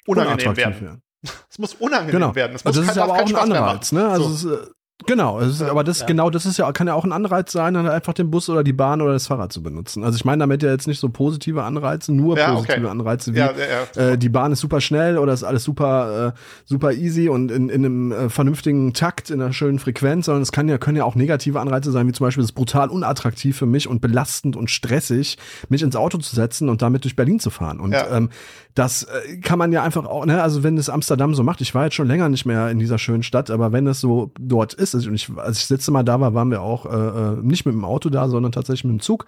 [0.06, 1.02] unangenehm werden.
[1.50, 2.34] Es muss unangenehm genau.
[2.36, 2.54] werden.
[2.54, 3.90] Es muss also das ist aber auch ein Anreiz.
[3.90, 4.06] Ne?
[4.06, 4.54] Also so.
[4.54, 4.70] es,
[5.08, 6.06] Genau, ist, aber das ja.
[6.06, 8.62] genau, das ist ja kann ja auch ein Anreiz sein, dann einfach den Bus oder
[8.62, 10.04] die Bahn oder das Fahrrad zu benutzen.
[10.04, 12.88] Also ich meine damit ja jetzt nicht so positive Anreize, nur ja, positive okay.
[12.88, 13.52] Anreize wie ja,
[13.96, 17.70] äh, die Bahn ist super schnell oder ist alles super äh, super easy und in,
[17.70, 21.04] in einem äh, vernünftigen Takt, in einer schönen Frequenz, sondern es kann ja können ja
[21.04, 24.56] auch negative Anreize sein, wie zum Beispiel es ist brutal unattraktiv für mich und belastend
[24.56, 25.38] und stressig,
[25.70, 27.80] mich ins Auto zu setzen und damit durch Berlin zu fahren.
[27.80, 28.28] Und ähm,
[28.74, 31.74] das äh, kann man ja einfach auch, ne, also wenn es Amsterdam so macht, ich
[31.74, 34.74] war jetzt schon länger nicht mehr in dieser schönen Stadt, aber wenn es so dort
[34.74, 37.36] ist, und ich, als ich das letzte Mal da war, waren wir auch äh, äh,
[37.42, 39.26] nicht mit dem Auto da, sondern tatsächlich mit dem Zug.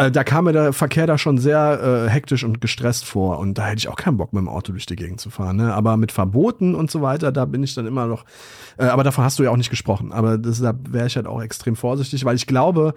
[0.00, 3.58] Äh, da kam mir der Verkehr da schon sehr äh, hektisch und gestresst vor und
[3.58, 5.56] da hätte ich auch keinen Bock mit dem Auto durch die Gegend zu fahren.
[5.56, 5.74] Ne?
[5.74, 8.24] Aber mit Verboten und so weiter, da bin ich dann immer noch.
[8.78, 10.12] Äh, aber davon hast du ja auch nicht gesprochen.
[10.12, 12.94] Aber da wäre ich halt auch extrem vorsichtig, weil ich glaube,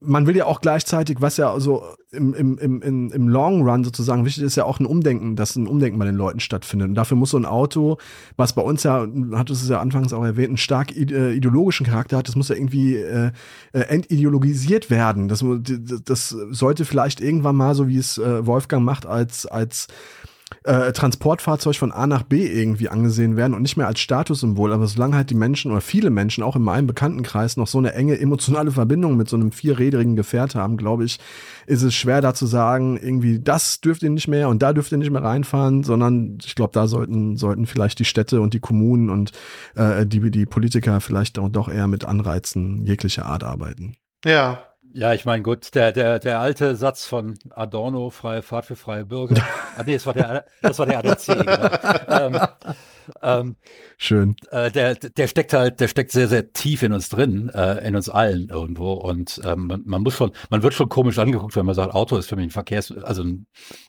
[0.00, 4.24] man will ja auch gleichzeitig, was ja so im, im, im, im Long Run sozusagen
[4.24, 6.88] wichtig ist, ja auch ein Umdenken, dass ein Umdenken bei den Leuten stattfindet.
[6.88, 7.98] Und dafür muss so ein Auto,
[8.36, 12.18] was bei uns ja, hat es ja anfangs auch erwähnt, einen stark äh, ideologischen Charakter
[12.18, 13.32] hat, das muss ja irgendwie äh,
[13.72, 15.28] äh, entideologisiert werden.
[15.28, 15.44] Das,
[16.04, 19.88] das sollte vielleicht irgendwann mal, so wie es äh, Wolfgang macht, als, als
[20.64, 24.72] äh, Transportfahrzeug von A nach B irgendwie angesehen werden und nicht mehr als Statussymbol.
[24.72, 27.92] Aber solange halt die Menschen oder viele Menschen, auch in meinem Bekanntenkreis, noch so eine
[27.94, 31.18] enge emotionale Verbindung mit so einem vierrädrigen Gefährt haben, glaube ich,
[31.66, 34.92] ist es schwer da zu sagen, irgendwie das dürft ihr nicht mehr und da dürft
[34.92, 38.60] ihr nicht mehr reinfahren, sondern ich glaube, da sollten, sollten vielleicht die Städte und die
[38.60, 39.32] Kommunen und
[39.74, 43.96] äh, die, die Politiker vielleicht doch eher mit Anreizen jeglicher Art arbeiten.
[44.24, 48.76] Ja, ja, ich meine, gut, der, der, der alte Satz von Adorno, freie Fahrt für
[48.76, 49.36] freie Bürger.
[49.76, 51.26] ah, nee, das war der, das war der ADC.
[51.26, 52.36] Genau.
[52.36, 52.48] ähm,
[53.22, 53.56] ähm,
[53.96, 54.36] Schön.
[54.50, 57.96] Äh, der, der steckt halt, der steckt sehr, sehr tief in uns drin, äh, in
[57.96, 58.92] uns allen irgendwo.
[58.92, 62.16] Und ähm, man, man, muss schon, man wird schon komisch angeguckt, wenn man sagt, Auto
[62.16, 63.24] ist für mich ein Verkehrs, also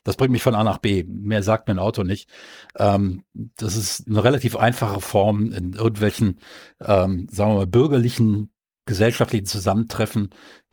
[0.04, 1.04] das bringt mich von A nach B.
[1.06, 2.28] Mehr sagt mir ein Auto nicht.
[2.76, 6.40] Ähm, das ist eine relativ einfache Form in irgendwelchen,
[6.80, 8.49] ähm, sagen wir mal, bürgerlichen
[8.90, 10.30] gesellschaftlichen Zusammentreffen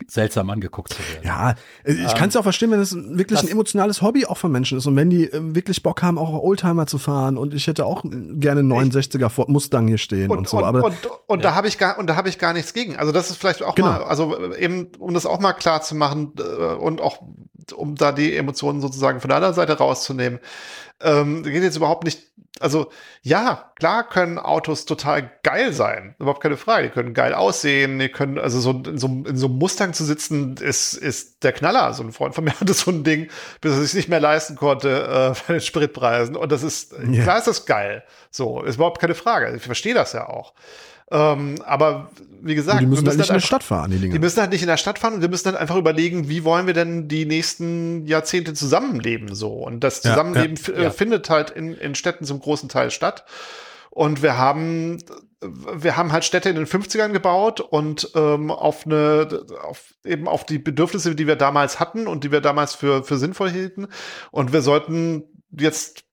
[0.08, 1.24] seltsam angeguckt zu werden.
[1.24, 1.54] Ja,
[1.84, 4.76] ich ähm, kann es auch verstehen, wenn es wirklich ein emotionales Hobby auch von Menschen
[4.78, 7.86] ist und wenn die äh, wirklich Bock haben, auch Oldtimer zu fahren und ich hätte
[7.86, 10.58] auch gerne 69er Ford Mustang hier stehen und, und so.
[10.58, 10.96] Und, aber und,
[11.26, 11.50] und ja.
[11.50, 12.96] da habe ich gar und da habe ich gar nichts gegen.
[12.96, 13.88] Also das ist vielleicht auch genau.
[13.88, 17.22] mal, also eben um das auch mal klar zu machen äh, und auch
[17.72, 20.40] um da die Emotionen sozusagen von der anderen Seite rauszunehmen.
[21.00, 22.28] Ähm, geht jetzt überhaupt nicht
[22.60, 22.90] also
[23.22, 26.88] ja, klar können Autos total geil sein, überhaupt keine Frage.
[26.88, 30.04] Die können geil aussehen, die können, also so in so, in so einem Mustang zu
[30.04, 31.92] sitzen, ist, ist der Knaller.
[31.94, 33.28] So ein Freund von mir hatte so ein Ding,
[33.60, 36.36] bis er sich nicht mehr leisten konnte äh, bei den Spritpreisen.
[36.36, 37.22] Und das ist, ja.
[37.22, 38.04] klar ist das geil.
[38.30, 39.54] So, ist überhaupt keine Frage.
[39.56, 40.54] Ich verstehe das ja auch.
[41.10, 43.90] Ähm, aber wie gesagt, und die müssen, müssen halt nicht halt in der Stadt fahren,
[43.90, 44.12] die Dinge.
[44.12, 46.44] Die müssen halt nicht in der Stadt fahren und wir müssen dann einfach überlegen, wie
[46.44, 49.52] wollen wir denn die nächsten Jahrzehnte zusammenleben so.
[49.52, 50.90] Und das Zusammenleben ja, ja, ja.
[50.90, 53.24] findet halt in, in Städten zum großen Teil statt.
[53.90, 54.98] Und wir haben,
[55.40, 60.44] wir haben halt Städte in den 50ern gebaut und ähm, auf eine, auf, eben auf
[60.44, 63.88] die Bedürfnisse, die wir damals hatten und die wir damals für, für sinnvoll hielten.
[64.30, 66.04] Und wir sollten jetzt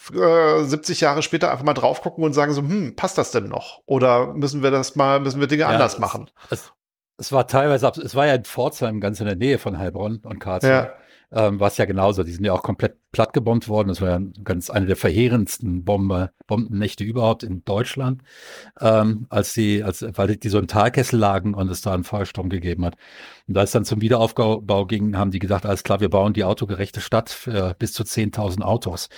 [0.00, 3.48] 70 äh, Jahre später einfach mal drauf gucken und sagen so, hm, passt das denn
[3.48, 3.82] noch?
[3.86, 6.30] Oder müssen wir das mal, müssen wir Dinge ja, anders machen?
[6.48, 6.72] Es,
[7.18, 10.38] es, war teilweise, es war ja in Pforzheim ganz in der Nähe von Heilbronn und
[10.38, 10.70] Karlsruhe.
[10.70, 10.92] Ja.
[11.32, 12.24] Ähm, war es ja genauso.
[12.24, 13.88] Die sind ja auch komplett platt gebombt worden.
[13.88, 18.22] Das war ja ganz eine der verheerendsten Bombe, Bombennächte überhaupt in Deutschland,
[18.80, 22.48] ähm, als die, als, weil die so im Talkessel lagen und es da einen Feuersturm
[22.48, 22.96] gegeben hat.
[23.48, 26.44] Und als es dann zum Wiederaufbau ging, haben die gesagt, alles klar, wir bauen die
[26.44, 29.08] autogerechte Stadt für bis zu 10.000 Autos.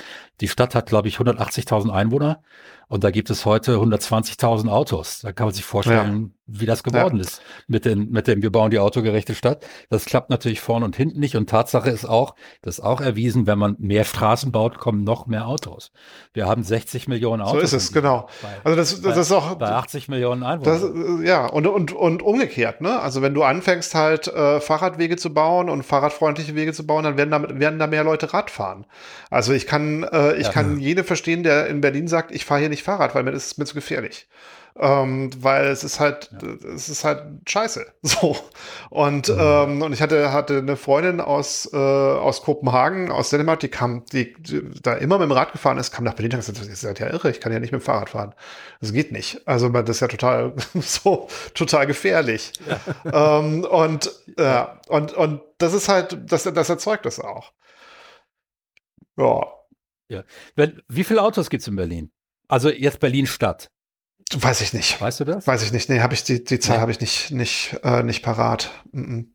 [0.40, 2.42] Die Stadt hat, glaube ich, 180.000 Einwohner
[2.92, 5.20] und da gibt es heute 120.000 Autos.
[5.20, 6.60] Da kann man sich vorstellen, ja.
[6.60, 7.22] wie das geworden ja.
[7.22, 9.64] ist mit, den, mit dem, wir bauen die autogerechte Stadt.
[9.88, 11.34] Das klappt natürlich vorne und hinten nicht.
[11.34, 15.26] Und Tatsache ist auch, das ist auch erwiesen, wenn man mehr Straßen baut, kommen noch
[15.26, 15.92] mehr Autos.
[16.32, 17.70] Wir haben 60 Millionen Autos.
[17.70, 18.28] So ist es, genau.
[18.40, 19.54] Bei, also das, das bei, ist auch.
[19.56, 21.18] Bei 80 Millionen Einwohnern.
[21.18, 23.00] Das, ja, und, und, und umgekehrt, ne?
[23.00, 27.16] Also wenn du anfängst halt äh, Fahrradwege zu bauen und fahrradfreundliche Wege zu bauen, dann
[27.16, 28.86] werden da, werden da mehr Leute Rad fahren.
[29.30, 30.52] Also ich kann, äh, ich ja.
[30.52, 33.58] kann jede verstehen, der in Berlin sagt, ich fahre hier nicht Fahrrad, weil mir ist
[33.58, 34.28] mir zu gefährlich.
[34.78, 36.70] Ähm, weil es ist halt, ja.
[36.74, 37.86] es ist halt scheiße.
[38.02, 38.36] So.
[38.90, 39.36] Und, mhm.
[39.38, 44.04] ähm, und ich hatte, hatte eine Freundin aus, äh, aus Kopenhagen, aus Dänemark, die kam,
[44.12, 46.76] die, die, da immer mit dem Rad gefahren ist, kam nach Berlin und gesagt, ihr
[46.76, 48.34] seid ja irre, ich kann ja nicht mit dem Fahrrad fahren.
[48.80, 49.46] Das geht nicht.
[49.46, 52.52] Also das ist ja total, so, total gefährlich.
[53.04, 53.38] Ja.
[53.40, 57.52] ähm, und, äh, und, und das ist halt, das, das erzeugt das auch.
[59.16, 59.46] Ja.
[60.08, 60.24] Ja.
[60.88, 62.10] Wie viele Autos gibt es in Berlin?
[62.48, 63.70] Also jetzt Berlin-Stadt.
[64.38, 65.00] Weiß ich nicht.
[65.00, 65.46] Weißt du das?
[65.46, 65.88] Weiß ich nicht.
[65.88, 66.80] Nee, habe ich die, die Zahl ja.
[66.80, 68.70] habe ich nicht, nicht, äh, nicht parat.
[68.92, 69.26] Mm -mm.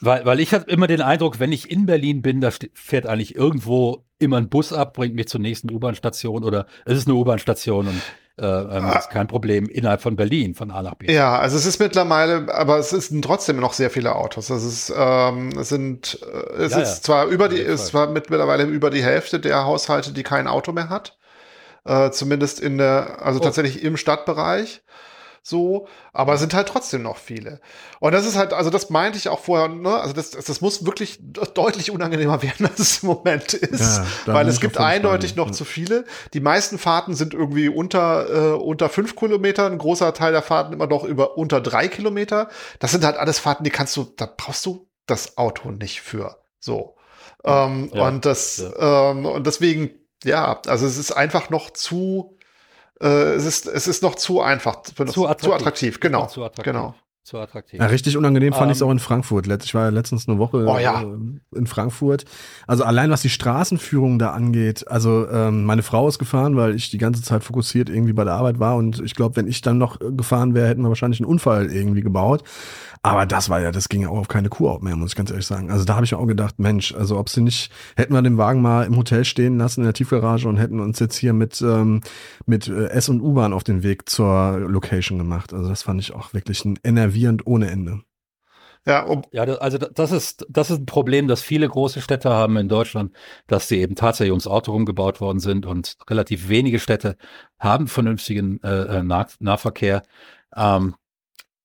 [0.00, 3.34] Weil, weil ich habe immer den Eindruck, wenn ich in Berlin bin, da fährt eigentlich
[3.34, 7.88] irgendwo immer ein Bus ab, bringt mich zur nächsten U-Bahn-Station oder es ist eine U-Bahn-Station
[7.88, 8.02] und
[8.38, 11.10] äh, ähm, ist kein Problem innerhalb von Berlin, von A nach B.
[11.10, 14.48] Ja, also es ist mittlerweile, aber es sind trotzdem noch sehr viele Autos.
[14.48, 17.02] Das ist, ähm, es sind, äh, es ja, ist ja.
[17.02, 20.90] zwar über die, ist zwar mittlerweile über die Hälfte der Haushalte, die kein Auto mehr
[20.90, 21.16] hat
[21.86, 23.42] äh, zumindest in der, also oh.
[23.42, 24.82] tatsächlich im Stadtbereich
[25.48, 27.60] so, aber es sind halt trotzdem noch viele.
[28.00, 29.94] Und das ist halt, also das meinte ich auch vorher, ne?
[29.94, 31.20] also das, das muss wirklich
[31.54, 35.36] deutlich unangenehmer werden, als es im Moment ist, ja, weil es gibt eindeutig Fall.
[35.36, 35.52] noch ja.
[35.52, 36.04] zu viele.
[36.34, 40.72] Die meisten Fahrten sind irgendwie unter, äh, unter fünf Kilometer, ein großer Teil der Fahrten
[40.72, 42.48] immer noch über unter drei Kilometer.
[42.80, 46.38] Das sind halt alles Fahrten, die kannst du, da brauchst du das Auto nicht für.
[46.58, 46.96] So.
[47.44, 49.90] Ähm, ja, und das, ähm, und deswegen
[50.26, 52.36] ja, also es ist einfach noch zu,
[53.00, 56.64] äh, es ist, es ist noch zu einfach, zu attraktiv, zu attraktiv genau, zu attraktiv.
[56.64, 56.94] genau.
[57.26, 57.80] Zu attraktiv.
[57.80, 59.48] Ja, richtig unangenehm fand um, ich es ähm, auch in Frankfurt.
[59.64, 61.02] Ich war ja letztens eine Woche oh, ja.
[61.02, 62.24] Äh, in Frankfurt.
[62.68, 64.86] Also allein was die Straßenführung da angeht.
[64.86, 68.34] Also ähm, meine Frau ist gefahren, weil ich die ganze Zeit fokussiert irgendwie bei der
[68.34, 68.76] Arbeit war.
[68.76, 72.02] Und ich glaube, wenn ich dann noch gefahren wäre, hätten wir wahrscheinlich einen Unfall irgendwie
[72.02, 72.44] gebaut.
[73.06, 75.30] Aber das war ja, das ging ja auch auf keine Kuhhaut mehr, muss ich ganz
[75.30, 75.70] ehrlich sagen.
[75.70, 78.60] Also da habe ich auch gedacht, Mensch, also ob sie nicht, hätten wir den Wagen
[78.60, 82.00] mal im Hotel stehen lassen in der Tiefgarage und hätten uns jetzt hier mit, ähm,
[82.46, 85.52] mit äh, S- und U-Bahn auf den Weg zur Location gemacht.
[85.52, 86.78] Also das fand ich auch wirklich ein
[87.16, 88.02] enervierend ohne Ende.
[88.86, 92.56] Ja, um ja, also das ist, das ist ein Problem, das viele große Städte haben
[92.56, 93.12] in Deutschland,
[93.48, 97.16] dass sie eben tatsächlich ums Auto rumgebaut worden sind und relativ wenige Städte
[97.58, 100.02] haben vernünftigen äh, äh nah Nahverkehr.
[100.54, 100.94] Ähm,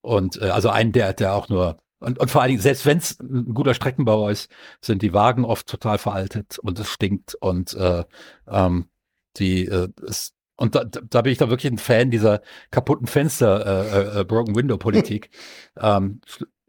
[0.02, 2.98] und äh, also einen, der, der auch nur und, und vor allen Dingen, selbst wenn
[2.98, 4.50] es ein guter Streckenbauer ist,
[4.82, 8.04] sind die Wagen oft total veraltet und es stinkt und äh,
[8.48, 8.88] ähm,
[9.38, 13.66] die äh, es und da, da bin ich da wirklich ein Fan dieser kaputten Fenster,
[13.66, 15.32] äh, äh, Broken Window Politik,
[15.80, 16.22] ähm,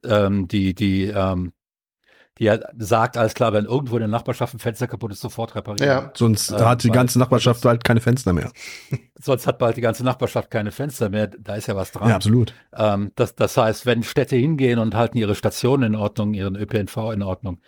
[0.02, 1.52] ähm, die, die, ähm,
[2.38, 5.54] die ja sagt, alles klar, wenn irgendwo in der Nachbarschaft ein Fenster kaputt ist, sofort
[5.54, 5.86] reparieren.
[5.86, 6.10] Ja.
[6.14, 8.50] Sonst ähm, hat die ganze Nachbarschaft halt keine Fenster mehr.
[9.20, 11.26] Sonst hat bald die ganze Nachbarschaft keine Fenster mehr.
[11.26, 12.08] Da ist ja was dran.
[12.08, 12.54] Ja, absolut.
[12.74, 16.96] Ähm, das, das heißt, wenn Städte hingehen und halten ihre Stationen in Ordnung, ihren ÖPNV
[17.12, 17.60] in Ordnung,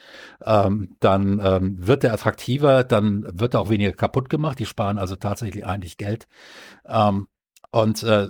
[0.44, 4.58] ähm, dann ähm, wird der attraktiver, dann wird er auch weniger kaputt gemacht.
[4.58, 6.26] Die sparen also tatsächlich eigentlich Geld.
[6.86, 7.28] Ähm,
[7.70, 8.28] und äh,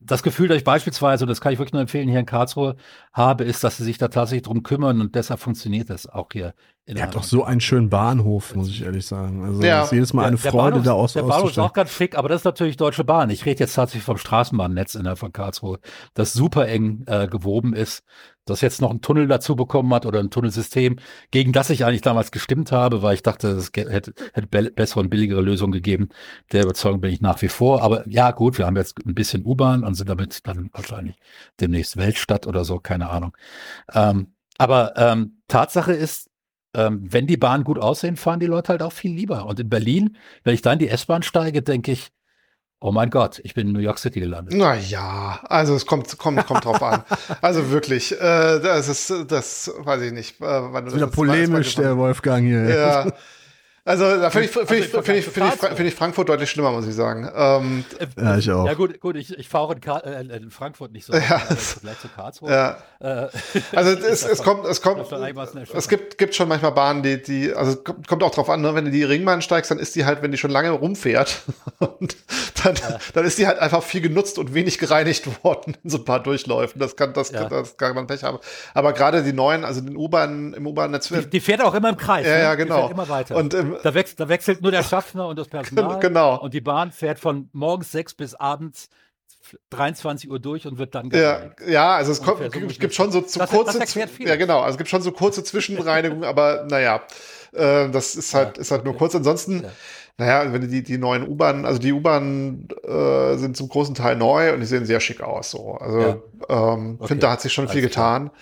[0.00, 2.76] das Gefühl, das ich beispielsweise, und das kann ich wirklich nur empfehlen, hier in Karlsruhe
[3.12, 6.54] habe, ist, dass sie sich da tatsächlich drum kümmern und deshalb funktioniert das auch hier.
[6.84, 9.44] In er hat doch so einen schönen Bahnhof, muss ich ehrlich sagen.
[9.44, 9.82] Also ja.
[9.82, 12.16] ist jedes Mal eine der, Freude, Bahnhof, da aus Der Bahnhof ist auch ganz schick,
[12.16, 13.30] aber das ist natürlich Deutsche Bahn.
[13.30, 15.80] Ich rede jetzt tatsächlich vom Straßenbahnnetz innerhalb von Karlsruhe,
[16.14, 18.04] das super eng äh, gewoben ist
[18.46, 20.96] das jetzt noch einen Tunnel dazu bekommen hat oder ein Tunnelsystem,
[21.30, 25.10] gegen das ich eigentlich damals gestimmt habe, weil ich dachte, es hätte, hätte bessere und
[25.10, 26.08] billigere Lösungen gegeben.
[26.52, 27.82] Der Überzeugung bin ich nach wie vor.
[27.82, 31.16] Aber ja, gut, wir haben jetzt ein bisschen U-Bahn und sind damit dann wahrscheinlich
[31.60, 33.36] demnächst Weltstadt oder so, keine Ahnung.
[33.92, 36.30] Ähm, aber ähm, Tatsache ist,
[36.74, 39.46] ähm, wenn die Bahnen gut aussehen, fahren die Leute halt auch viel lieber.
[39.46, 42.10] Und in Berlin, wenn ich da in die S-Bahn steige, denke ich,
[42.78, 44.54] Oh mein Gott, ich bin in New York City gelandet.
[44.54, 47.04] Naja, also es kommt, kommt, kommt drauf an.
[47.40, 50.40] Also wirklich, äh, das ist, das weiß ich nicht.
[50.40, 52.68] Äh, wann das ist wieder polemisch, der Wolfgang hier.
[52.68, 53.06] Ja,
[53.86, 56.72] Also da finde ich, find ich, find ich, find ich, find ich Frankfurt deutlich schlimmer,
[56.72, 57.30] muss ich sagen.
[57.36, 57.84] Ähm,
[58.20, 58.66] ja, ich auch.
[58.66, 61.12] Ja gut, gut ich, ich fahre in, äh, in, Frankfurt nicht so.
[61.14, 61.38] Ja.
[61.38, 62.50] Vielleicht zu Karlsruhe.
[62.50, 62.78] Ja.
[62.98, 63.28] Äh,
[63.76, 65.06] also es, es kommt, es kommt,
[65.72, 68.74] es gibt, gibt schon manchmal Bahnen, die, die, also kommt auch drauf an, ne?
[68.74, 71.42] wenn du die Ringbahn steigst, dann ist die halt, wenn die schon lange rumfährt,
[71.78, 72.16] und
[72.64, 72.98] dann, ja.
[73.14, 76.20] dann ist die halt einfach viel genutzt und wenig gereinigt worden in so ein paar
[76.20, 76.80] Durchläufen.
[76.80, 77.48] Das kann, das, ja.
[77.48, 78.38] das kann man Pech haben.
[78.74, 81.08] Aber gerade die neuen, also den U-Bahn, im U-Bahn-Netz.
[81.08, 82.26] Die, die, fährt auch immer im Kreis.
[82.26, 82.42] Ja, ne?
[82.42, 82.90] ja, genau.
[82.90, 83.36] immer weiter.
[83.36, 86.00] Und im, da, wechselt, da wechselt nur der Schaffner und das Personal.
[86.00, 86.40] Genau.
[86.40, 88.88] Und die Bahn fährt von morgens sechs bis abends
[89.70, 93.20] 23 Uhr durch und wird dann ja, ja, also es kommt, so gibt, schon so
[93.20, 97.02] zu das, kurze, das ja genau, also es gibt schon so kurze Zwischenreinigungen, aber naja,
[97.52, 99.14] äh, das ist halt, ja, ist halt nur kurz.
[99.14, 99.70] Ansonsten, ja.
[100.18, 104.52] naja, wenn die die neuen U-Bahnen, also die U-Bahnen äh, sind zum großen Teil neu
[104.52, 105.50] und die sehen sehr schick aus.
[105.50, 106.16] So, also ja.
[106.48, 107.08] ähm, okay.
[107.08, 108.30] finde, da hat sich schon Alles viel getan.
[108.30, 108.38] Klar.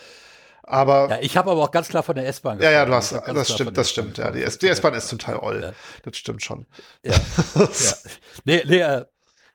[0.66, 3.12] Aber ja, ich habe aber auch ganz klar von der S-Bahn Ja, ja, du hast,
[3.12, 4.18] das stimmt, das stimmt.
[4.18, 5.60] Ja, die S-Bahn ist zum Teil oll.
[5.62, 5.72] Ja.
[6.02, 6.66] Das stimmt schon.
[7.02, 7.14] Ja.
[7.54, 7.68] ja.
[8.44, 9.04] Nee, nee, äh,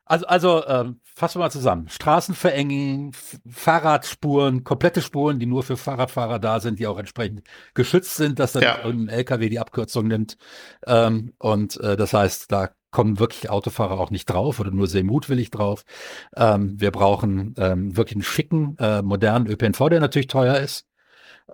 [0.06, 1.88] also, also ähm, fassen wir mal zusammen.
[1.88, 3.12] Straßen verengen,
[3.48, 7.44] Fahrradspuren, komplette Spuren, die nur für Fahrradfahrer da sind, die auch entsprechend
[7.76, 8.84] geschützt sind, dass dann ja.
[8.84, 10.38] irgendein LKW die Abkürzung nimmt.
[10.88, 15.04] Ähm, und äh, das heißt, da kommen wirklich Autofahrer auch nicht drauf oder nur sehr
[15.04, 15.84] mutwillig drauf.
[16.36, 20.89] Ähm, wir brauchen ähm, wirklich einen schicken, äh, modernen ÖPNV, der natürlich teuer ist.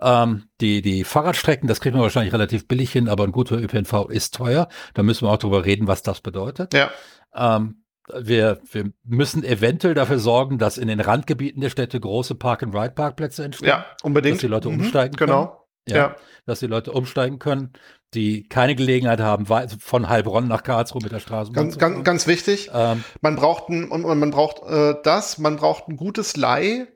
[0.00, 4.08] Ähm, die, die Fahrradstrecken, das kriegen wir wahrscheinlich relativ billig hin, aber ein guter ÖPNV
[4.08, 4.68] ist teuer.
[4.94, 6.74] Da müssen wir auch drüber reden, was das bedeutet.
[6.74, 6.90] Ja.
[7.34, 7.82] Ähm,
[8.14, 13.68] wir, wir müssen eventuell dafür sorgen, dass in den Randgebieten der Städte große Park-and-Ride-Parkplätze entstehen.
[13.68, 14.36] Ja, unbedingt.
[14.36, 15.32] Dass die Leute mhm, umsteigen können.
[15.32, 15.66] Genau.
[15.88, 16.16] Ja, ja,
[16.46, 17.72] Dass die Leute umsteigen können,
[18.12, 21.52] die keine Gelegenheit haben, von Heilbronn nach Karlsruhe mit der Straße.
[21.52, 22.70] Ganz, ganz, ganz wichtig.
[22.74, 26.88] Ähm, man braucht ein, und, und man braucht äh, das, man braucht ein gutes Leih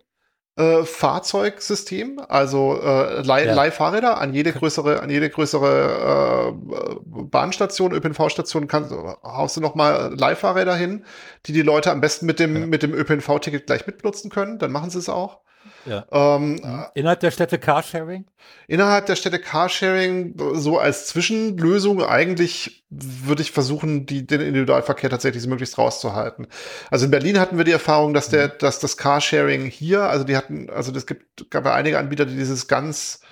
[0.60, 3.54] äh, Fahrzeugsystem, also äh, Leih ja.
[3.54, 8.92] Leihfahrräder an jede größere, an jede größere äh, Bahnstation, ÖPNV-Station kannst,
[9.22, 11.04] haust du nochmal Leihfahrräder hin,
[11.46, 12.66] die die Leute am besten mit dem, ja.
[12.66, 15.40] mit dem ÖPNV-Ticket gleich mitbenutzen können, dann machen sie es auch.
[15.86, 16.04] Ja.
[16.10, 16.60] Ähm,
[16.94, 18.26] innerhalb der Städte Carsharing?
[18.66, 25.46] Innerhalb der Städte Carsharing so als Zwischenlösung eigentlich würde ich versuchen, die, den Individualverkehr tatsächlich
[25.46, 26.46] möglichst rauszuhalten.
[26.90, 28.52] Also in Berlin hatten wir die Erfahrung, dass der, mhm.
[28.58, 32.36] dass das Carsharing hier, also die hatten, also es gibt, gab ja einige Anbieter, die
[32.36, 33.22] dieses ganz,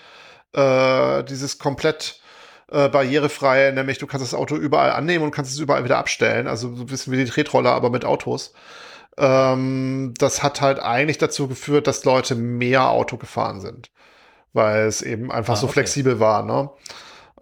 [0.54, 2.20] äh, dieses komplett
[2.70, 6.46] äh, barrierefrei, nämlich du kannst das Auto überall annehmen und kannst es überall wieder abstellen.
[6.46, 8.52] Also so ein bisschen wie die Tretroller, aber mit Autos.
[9.18, 13.90] Ähm, das hat halt eigentlich dazu geführt, dass Leute mehr Auto gefahren sind,
[14.52, 15.74] weil es eben einfach ah, so okay.
[15.74, 16.44] flexibel war.
[16.44, 16.70] Ne?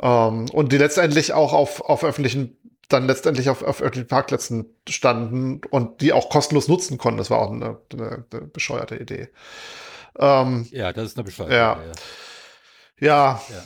[0.00, 2.56] Ähm, und die letztendlich auch auf, auf öffentlichen,
[2.88, 7.18] dann letztendlich auf, auf öffentlichen Parkplätzen standen und die auch kostenlos nutzen konnten.
[7.18, 9.28] Das war auch eine, eine, eine bescheuerte Idee.
[10.18, 11.72] Ähm, ja, das ist eine bescheuerte ja.
[11.74, 13.06] Idee.
[13.06, 13.40] Ja.
[13.50, 13.62] ja.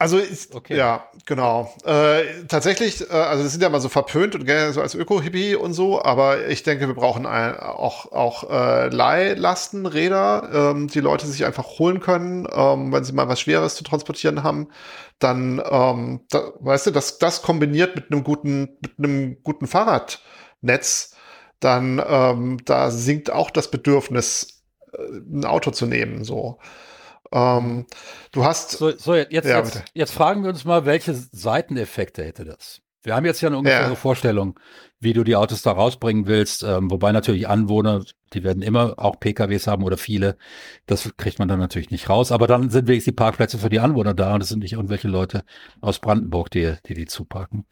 [0.00, 0.76] Also ist, okay.
[0.76, 1.74] ja, genau.
[1.84, 5.56] Äh, tatsächlich, äh, also das sind ja mal so verpönt und gerne so als Öko-Hippie
[5.56, 11.26] und so, aber ich denke, wir brauchen ein, auch, auch äh, Leihlastenräder, ähm, die Leute
[11.26, 14.68] sich einfach holen können, ähm, wenn sie mal was Schweres zu transportieren haben.
[15.18, 21.16] Dann, ähm, da, weißt du, das, das kombiniert mit einem guten, mit einem guten Fahrradnetz,
[21.58, 26.22] dann ähm, da sinkt auch das Bedürfnis, äh, ein Auto zu nehmen.
[26.22, 26.58] So.
[27.32, 27.86] Ähm,
[28.32, 28.70] du hast.
[28.72, 32.80] So, so jetzt, ja, jetzt, jetzt, fragen wir uns mal, welche Seiteneffekte hätte das?
[33.02, 33.94] Wir haben jetzt ja eine ungefähre ja.
[33.94, 34.58] Vorstellung,
[34.98, 39.20] wie du die Autos da rausbringen willst, ähm, wobei natürlich Anwohner, die werden immer auch
[39.20, 40.36] PKWs haben oder viele.
[40.86, 42.32] Das kriegt man dann natürlich nicht raus.
[42.32, 45.08] Aber dann sind wenigstens die Parkplätze für die Anwohner da und es sind nicht irgendwelche
[45.08, 45.44] Leute
[45.80, 47.66] aus Brandenburg, die die, die zuparken.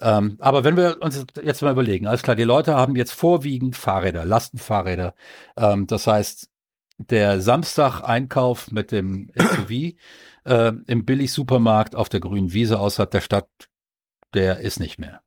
[0.00, 3.76] Ähm, aber wenn wir uns jetzt mal überlegen, alles klar, die Leute haben jetzt vorwiegend
[3.76, 5.14] Fahrräder, Lastenfahrräder.
[5.56, 6.50] Ähm, das heißt,
[6.98, 9.70] der Samstag-Einkauf mit dem SUV
[10.44, 13.48] äh, im Billig-Supermarkt auf der grünen Wiese außerhalb der Stadt,
[14.34, 15.22] der ist nicht mehr.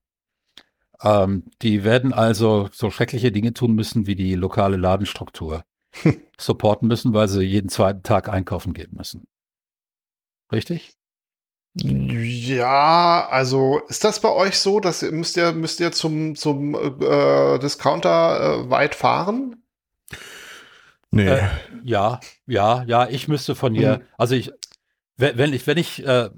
[1.01, 5.63] Ähm, die werden also so schreckliche Dinge tun müssen, wie die lokale Ladenstruktur
[6.39, 9.27] supporten müssen, weil sie jeden zweiten Tag einkaufen gehen müssen.
[10.51, 10.93] Richtig?
[11.75, 16.73] Ja, also ist das bei euch so, dass ihr müsst ihr müsst ihr zum zum
[16.73, 19.63] äh, Discounter äh, weit fahren?
[21.11, 21.27] Nee.
[21.27, 21.47] Äh,
[21.83, 24.01] ja, ja, ja, ich müsste von hier, hm.
[24.17, 24.51] also ich
[25.17, 26.29] wenn ich wenn ich äh,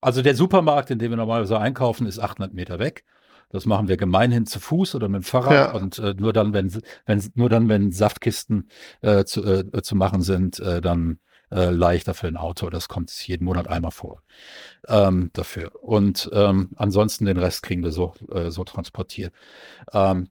[0.00, 3.04] also der Supermarkt, in dem wir normalerweise einkaufen, ist 800 Meter weg.
[3.50, 5.72] Das machen wir gemeinhin zu Fuß oder mit dem Fahrrad ja.
[5.72, 6.72] und äh, nur dann, wenn,
[7.04, 8.70] wenn nur dann, wenn Saftkisten
[9.00, 11.18] äh, zu, äh, zu machen sind, äh, dann
[11.50, 12.70] äh, leichter für ein Auto.
[12.70, 14.22] Das kommt jeden Monat einmal vor
[14.88, 15.72] ähm, dafür.
[15.82, 19.34] Und ähm, ansonsten den Rest kriegen wir so, äh, so transportiert.
[19.92, 20.28] Ähm,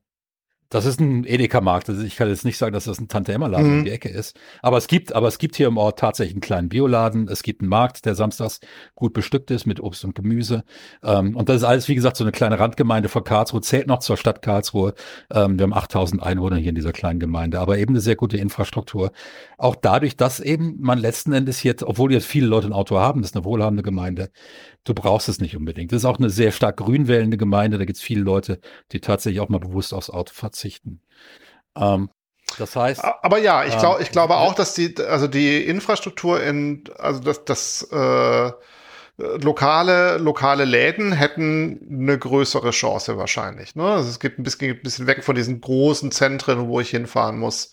[0.69, 1.89] das ist ein Edeka-Markt.
[1.89, 3.77] Also ich kann jetzt nicht sagen, dass das ein Tante-Emma-Laden mhm.
[3.79, 4.39] um die Ecke ist.
[4.61, 7.27] Aber es gibt, aber es gibt hier im Ort tatsächlich einen kleinen Bioladen.
[7.27, 8.59] Es gibt einen Markt, der samstags
[8.93, 10.63] gut bestückt ist mit Obst und Gemüse.
[11.03, 13.99] Ähm, und das ist alles, wie gesagt, so eine kleine Randgemeinde von Karlsruhe, zählt noch
[13.99, 14.93] zur Stadt Karlsruhe.
[15.33, 18.37] Ähm, wir haben 8000 Einwohner hier in dieser kleinen Gemeinde, aber eben eine sehr gute
[18.37, 19.11] Infrastruktur.
[19.57, 23.21] Auch dadurch, dass eben man letzten Endes hier, obwohl jetzt viele Leute ein Auto haben,
[23.21, 24.29] das ist eine wohlhabende Gemeinde,
[24.83, 25.91] du brauchst es nicht unbedingt.
[25.91, 27.79] Das ist auch eine sehr stark grünwählende Gemeinde.
[27.79, 28.59] Da gibt es viele Leute,
[28.91, 30.58] die tatsächlich auch mal bewusst aufs Auto verzichten.
[31.75, 32.09] Ähm,
[32.57, 33.03] das heißt.
[33.03, 37.19] Aber ja, ich, glaub, ähm, ich glaube auch, dass die, also die Infrastruktur in, also
[37.19, 38.51] das, das äh,
[39.17, 43.75] lokale, lokale Läden hätten eine größere Chance wahrscheinlich.
[43.75, 43.83] Ne?
[43.83, 47.37] Also es geht ein bisschen, ein bisschen weg von diesen großen Zentren, wo ich hinfahren
[47.37, 47.71] muss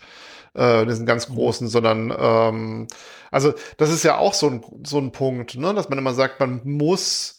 [0.56, 1.34] äh, diesen ganz mhm.
[1.34, 2.88] großen, sondern ähm,
[3.30, 5.74] also das ist ja auch so ein, so ein Punkt, ne?
[5.74, 7.35] dass man immer sagt, man muss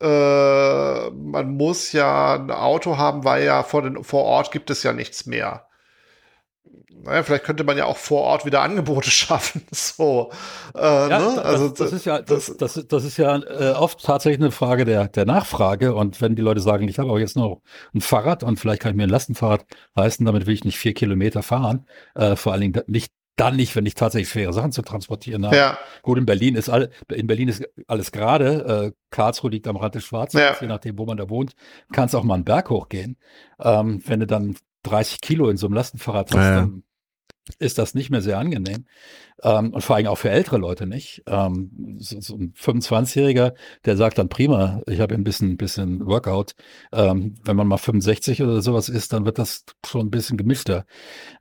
[0.00, 4.82] äh, man muss ja ein Auto haben, weil ja vor, den, vor Ort gibt es
[4.82, 5.68] ja nichts mehr
[7.04, 9.62] naja, vielleicht könnte man ja auch vor Ort wieder Angebote schaffen.
[9.70, 10.30] So,
[10.74, 11.32] äh, ja, ne?
[11.36, 14.84] das, also das, ist ja das, das, das ist ja äh, oft tatsächlich eine Frage
[14.84, 15.94] der der Nachfrage.
[15.94, 17.60] Und wenn die Leute sagen, ich habe auch jetzt noch
[17.94, 20.94] ein Fahrrad und vielleicht kann ich mir ein Lastenfahrrad leisten, damit will ich nicht vier
[20.94, 21.86] Kilometer fahren.
[22.14, 25.56] Äh, vor allen Dingen nicht dann nicht, wenn ich tatsächlich schwere Sachen zu transportieren habe.
[25.56, 25.78] Ja.
[26.02, 28.86] Gut, in Berlin ist all, in Berlin ist alles gerade.
[28.86, 30.66] Äh, Karlsruhe liegt am Rand des Schwarzwalds, ja.
[30.66, 31.52] je nachdem, wo man da wohnt,
[31.92, 33.16] kann es auch mal einen Berg hochgehen.
[33.60, 36.82] Ähm, wenn du dann 30 Kilo in so einem Lastenfahrrad hast, ja, dann
[37.58, 38.86] ist das nicht mehr sehr angenehm.
[39.42, 41.22] Ähm, und vor allem auch für ältere Leute nicht.
[41.26, 46.54] Ähm, so, so, ein 25-Jähriger, der sagt dann prima, ich habe ein bisschen, bisschen Workout.
[46.92, 50.86] Ähm, wenn man mal 65 oder sowas ist, dann wird das schon ein bisschen gemischter.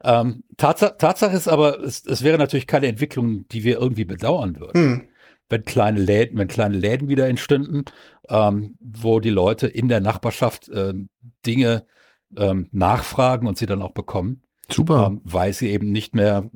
[0.04, 4.60] Ähm, Tatsache, Tatsache ist aber, es, es, wäre natürlich keine Entwicklung, die wir irgendwie bedauern
[4.60, 4.82] würden.
[4.82, 5.08] Hm.
[5.50, 7.86] Wenn kleine Läden, wenn kleine Läden wieder entstünden,
[8.30, 10.94] ähm, wo die Leute in der Nachbarschaft äh,
[11.46, 11.86] Dinge
[12.36, 14.42] ähm, nachfragen und sie dann auch bekommen.
[14.72, 15.08] Super.
[15.08, 16.50] Ähm, weil sie eben nicht mehr,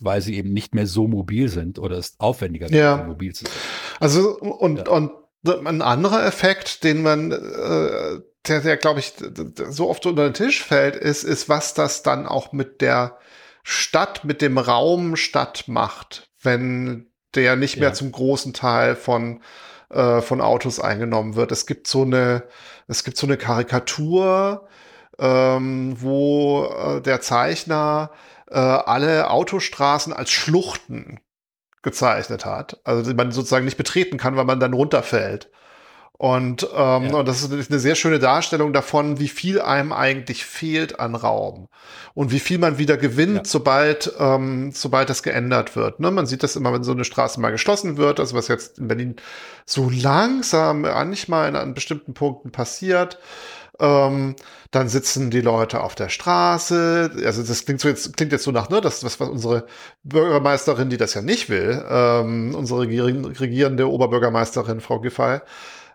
[0.00, 2.98] weil sie eben nicht mehr so mobil sind oder es aufwendiger ja.
[2.98, 3.54] wird, mobil zu sein.
[4.00, 4.88] Also und, ja.
[4.88, 5.12] und
[5.44, 9.14] ein anderer Effekt, den man, äh, der, der glaube ich,
[9.70, 13.18] so oft unter den Tisch fällt, ist, ist, was das dann auch mit der
[13.62, 19.40] Stadt, mit dem Raum Stadt macht, wenn der nicht mehr zum großen Teil von
[19.92, 21.52] äh, von Autos eingenommen wird.
[21.52, 22.44] Es gibt so eine,
[22.88, 24.66] es gibt so eine Karikatur,
[25.18, 28.10] ähm, wo äh, der Zeichner
[28.50, 31.20] äh, alle Autostraßen als Schluchten
[31.82, 32.80] gezeichnet hat.
[32.84, 35.50] Also die man sozusagen nicht betreten kann, weil man dann runterfällt.
[36.22, 37.14] Und, ähm, ja.
[37.16, 41.66] und das ist eine sehr schöne Darstellung davon, wie viel einem eigentlich fehlt an Raum
[42.14, 43.44] und wie viel man wieder gewinnt, ja.
[43.44, 45.98] sobald, ähm, sobald das geändert wird.
[45.98, 46.12] Ne?
[46.12, 48.86] Man sieht das immer, wenn so eine Straße mal geschlossen wird, also was jetzt in
[48.86, 49.16] Berlin
[49.66, 53.18] so langsam manchmal an bestimmten Punkten passiert.
[53.82, 54.36] Ähm,
[54.70, 57.10] dann sitzen die Leute auf der Straße.
[57.24, 59.66] Also das klingt so jetzt, klingt jetzt so nach, ne, das, was, was unsere
[60.04, 65.40] Bürgermeisterin, die das ja nicht will, ähm, unsere regierende Oberbürgermeisterin, Frau Giffey,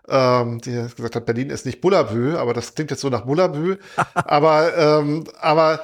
[0.08, 3.78] ähm, die gesagt hat, Berlin ist nicht Bullabü, aber das klingt jetzt so nach Bullabü.
[4.14, 5.80] aber, ähm, aber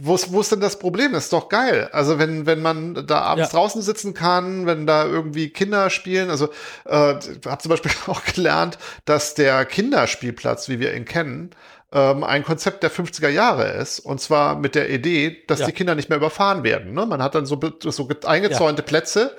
[0.00, 1.12] wo ist, wo ist denn das Problem?
[1.12, 1.88] Das ist doch geil.
[1.92, 3.58] Also wenn, wenn man da abends ja.
[3.58, 6.50] draußen sitzen kann, wenn da irgendwie Kinder spielen, also
[6.84, 7.14] äh,
[7.46, 11.50] habe zum Beispiel auch gelernt, dass der Kinderspielplatz, wie wir ihn kennen,
[11.92, 13.98] ähm, ein Konzept der 50er Jahre ist.
[13.98, 15.66] Und zwar mit der Idee, dass ja.
[15.66, 16.94] die Kinder nicht mehr überfahren werden.
[16.94, 17.04] Ne?
[17.04, 18.86] Man hat dann so, so eingezäunte ja.
[18.86, 19.36] Plätze,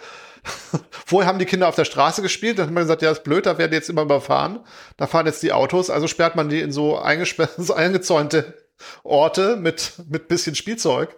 [1.08, 3.48] Vorher haben die Kinder auf der Straße gespielt, dann hat man gesagt, ja, ist blöd,
[3.48, 4.60] da werden jetzt immer überfahren.
[4.96, 7.02] Da fahren jetzt die Autos, also sperrt man die in so,
[7.58, 8.64] so eingezäunte
[9.03, 11.15] Orte mit, mit bisschen Spielzeug.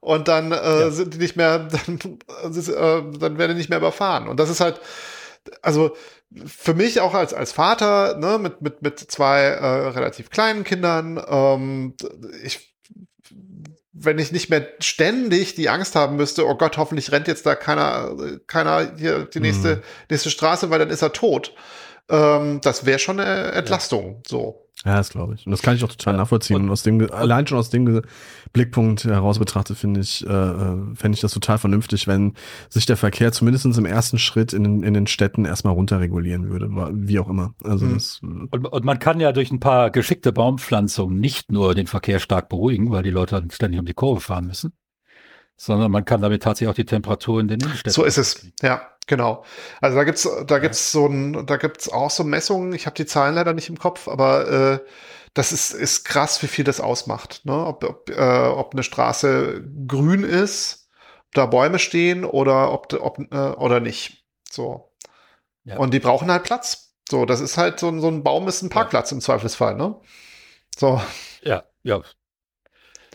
[0.00, 0.90] Und dann äh, ja.
[0.90, 4.28] sind die nicht mehr, dann, äh, dann werden die nicht mehr überfahren.
[4.28, 4.80] Und das ist halt,
[5.60, 5.96] also
[6.46, 11.22] für mich auch als, als Vater, ne, mit, mit, mit zwei äh, relativ kleinen Kindern,
[11.28, 11.94] ähm,
[12.42, 12.72] ich
[13.92, 17.54] wenn ich nicht mehr ständig die Angst haben müsste, oh Gott, hoffentlich rennt jetzt da
[17.54, 19.82] keiner, keiner hier die nächste, mhm.
[20.10, 21.54] nächste Straße, weil dann ist er tot.
[22.08, 24.20] Ähm, das wäre schon eine Entlastung, ja.
[24.26, 24.61] so.
[24.84, 25.46] Ja, das glaube ich.
[25.46, 26.56] Und das kann ich auch total nachvollziehen.
[26.56, 28.02] Und, und aus dem, allein schon aus dem
[28.52, 32.34] Blickpunkt heraus betrachtet, finde ich, äh, äh, fände ich das total vernünftig, wenn
[32.68, 36.68] sich der Verkehr zumindest im ersten Schritt in, den, in den Städten erstmal runterregulieren würde,
[36.94, 37.54] wie auch immer.
[37.62, 37.94] Also mhm.
[37.94, 42.18] das, und, und, man kann ja durch ein paar geschickte Baumpflanzungen nicht nur den Verkehr
[42.18, 44.72] stark beruhigen, weil die Leute dann ständig um die Kurve fahren müssen,
[45.56, 47.92] sondern man kann damit tatsächlich auch die Temperatur in den Innenstädten.
[47.92, 48.82] So ist es, ja.
[49.06, 49.44] Genau.
[49.80, 52.72] Also da gibt's, da gibt's so ein, da gibt's auch so Messungen.
[52.72, 54.78] Ich habe die Zahlen leider nicht im Kopf, aber äh,
[55.34, 57.44] das ist, ist krass, wie viel das ausmacht.
[57.44, 57.66] Ne?
[57.66, 60.88] Ob, ob, äh, ob eine Straße grün ist,
[61.26, 64.24] ob da Bäume stehen oder ob, ob äh, oder nicht.
[64.50, 64.92] So.
[65.64, 65.78] Ja.
[65.78, 66.94] Und die brauchen halt Platz.
[67.08, 69.16] So, das ist halt so, so ein Baum ist ein Parkplatz ja.
[69.16, 70.00] im Zweifelsfall, ne?
[70.76, 71.00] So.
[71.42, 72.00] Ja, ja,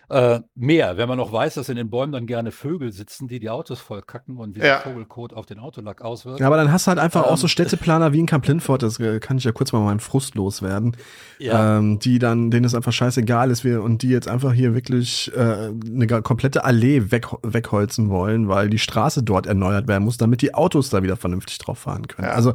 [0.09, 3.39] äh, mehr, wenn man noch weiß, dass in den Bäumen dann gerne Vögel sitzen, die
[3.39, 4.65] die Autos voll kacken und wie ja.
[4.65, 6.39] der Vogelkot auf den Autolack auswirkt.
[6.39, 8.99] Ja, aber dann hast du halt einfach ähm, auch so Städteplaner wie in Kamp-Lindfort, das
[8.99, 10.95] äh, kann ich ja kurz mal meinen Frust loswerden,
[11.39, 11.77] ja.
[11.77, 15.29] ähm, die dann, denen es einfach scheißegal ist wir, und die jetzt einfach hier wirklich
[15.35, 20.41] äh, eine komplette Allee weg, wegholzen wollen, weil die Straße dort erneuert werden muss, damit
[20.41, 22.29] die Autos da wieder vernünftig drauf fahren können.
[22.29, 22.33] Ja.
[22.33, 22.53] Also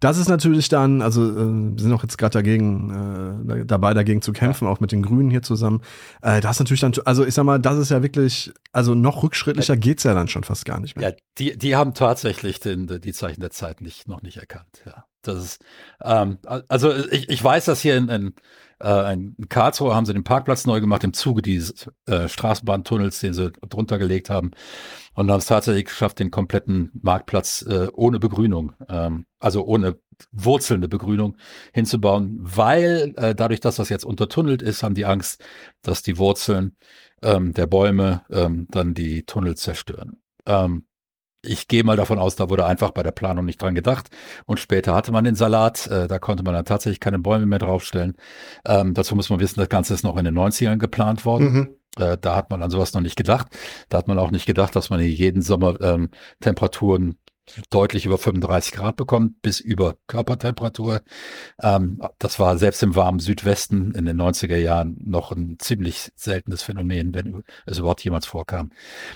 [0.00, 4.22] das ist natürlich dann, also äh, wir sind auch jetzt gerade dagegen, äh, dabei dagegen
[4.22, 4.70] zu kämpfen, ja.
[4.70, 5.82] auch mit den Grünen hier zusammen.
[6.22, 9.22] Äh, das ist natürlich dann, also ich sag mal, das ist ja wirklich, also noch
[9.22, 11.10] rückschrittlicher geht's ja dann schon fast gar nicht mehr.
[11.10, 15.04] Ja, die, die haben tatsächlich den, die Zeichen der Zeit nicht, noch nicht erkannt, ja.
[15.26, 15.64] Das ist,
[16.02, 18.34] ähm, also ich, ich weiß, dass hier in, in,
[18.82, 23.34] äh, in Karlsruhe haben sie den Parkplatz neu gemacht im Zuge dieses äh, Straßenbahntunnels, den
[23.34, 24.52] sie drunter gelegt haben
[25.14, 29.98] und haben es tatsächlich geschafft, den kompletten Marktplatz äh, ohne Begrünung, ähm, also ohne
[30.32, 31.36] wurzelnde Begrünung
[31.72, 35.42] hinzubauen, weil äh, dadurch, dass das jetzt untertunnelt ist, haben die Angst,
[35.82, 36.76] dass die Wurzeln
[37.22, 40.18] ähm, der Bäume ähm, dann die Tunnel zerstören.
[40.46, 40.84] Ähm,
[41.44, 44.08] ich gehe mal davon aus, da wurde einfach bei der Planung nicht dran gedacht.
[44.46, 47.58] Und später hatte man den Salat, äh, da konnte man dann tatsächlich keine Bäume mehr
[47.58, 48.16] draufstellen.
[48.66, 51.52] Ähm, dazu muss man wissen, das Ganze ist noch in den 90ern geplant worden.
[51.52, 51.76] Mhm.
[51.96, 53.46] Äh, da hat man an sowas noch nicht gedacht.
[53.88, 57.18] Da hat man auch nicht gedacht, dass man hier jeden Sommer ähm, Temperaturen
[57.70, 61.02] deutlich über 35 Grad bekommt, bis über Körpertemperatur.
[61.62, 66.62] Ähm, das war selbst im warmen Südwesten in den 90er Jahren noch ein ziemlich seltenes
[66.62, 68.70] Phänomen, wenn es überhaupt jemals vorkam.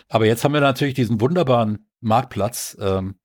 [0.08, 3.16] Aber jetzt haben wir natürlich diesen wunderbaren Marktplatz, ähm,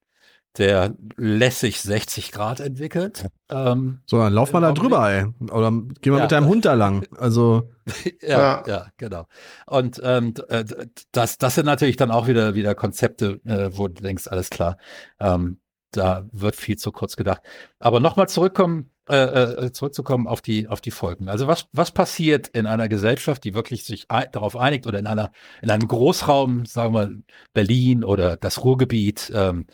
[0.58, 3.26] der lässig 60 Grad entwickelt.
[3.50, 5.26] Ähm, so, dann lauf mal da drüber, ey.
[5.52, 6.24] Oder geh mal ja.
[6.24, 7.06] mit deinem Hund da lang.
[7.18, 7.72] Also.
[8.22, 9.26] ja, ja, ja, genau.
[9.66, 10.64] Und ähm, äh,
[11.12, 14.78] das, das sind natürlich dann auch wieder, wieder Konzepte, äh, wo du denkst, alles klar,
[15.20, 15.60] ähm,
[15.92, 17.42] da wird viel zu kurz gedacht.
[17.80, 21.28] Aber nochmal zurückkommen, äh, äh, zurückzukommen auf die, auf die Folgen.
[21.28, 25.08] Also was, was passiert in einer Gesellschaft, die wirklich sich ein, darauf einigt oder in
[25.08, 25.32] einer,
[25.62, 27.12] in einem Großraum, sagen wir
[27.54, 29.66] Berlin oder das Ruhrgebiet, ähm,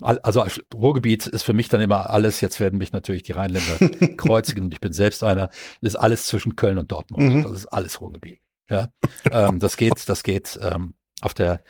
[0.00, 3.78] also Ruhrgebiet ist für mich dann immer alles, jetzt werden mich natürlich die Rheinländer
[4.16, 7.22] kreuzigen und ich bin selbst einer, ist alles zwischen Köln und Dortmund.
[7.22, 7.42] Mhm.
[7.42, 8.40] Das ist alles Ruhrgebiet.
[8.70, 8.88] Ja,
[9.30, 11.62] ähm, das geht, das geht ähm, auf der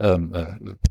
[0.00, 0.46] ähm, äh,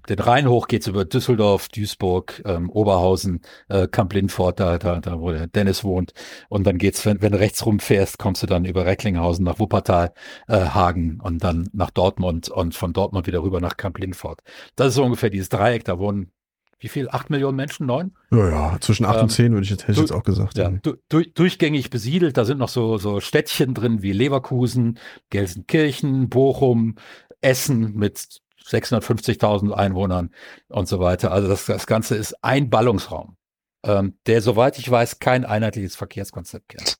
[0.09, 5.31] den Rhein hoch geht's über Düsseldorf, Duisburg, ähm, Oberhausen, äh, Kamp-Lindfort, da, da, da, wo
[5.31, 6.13] der Dennis wohnt.
[6.49, 10.13] Und dann geht's, wenn, wenn du rechts rumfährst, kommst du dann über Recklinghausen nach Wuppertal,
[10.47, 14.41] äh, Hagen und dann nach Dortmund und von Dortmund wieder rüber nach Kamp-Lindfort.
[14.75, 16.31] Das ist so ungefähr dieses Dreieck, da wohnen
[16.79, 17.09] wie viel?
[17.09, 17.87] Acht Millionen Menschen?
[17.87, 18.15] Neun?
[18.31, 20.57] Ja, ja zwischen acht ähm, und zehn würde ich jetzt, hätte ich jetzt auch gesagt.
[20.57, 22.37] Ja, du, du, durchgängig besiedelt.
[22.37, 24.99] Da sind noch so, so Städtchen drin wie Leverkusen,
[25.29, 26.95] Gelsenkirchen, Bochum,
[27.41, 30.31] Essen mit 650.000 Einwohnern
[30.67, 31.31] und so weiter.
[31.31, 33.37] Also das, das Ganze ist ein Ballungsraum,
[33.83, 36.97] ähm, der, soweit ich weiß, kein einheitliches Verkehrskonzept kennt.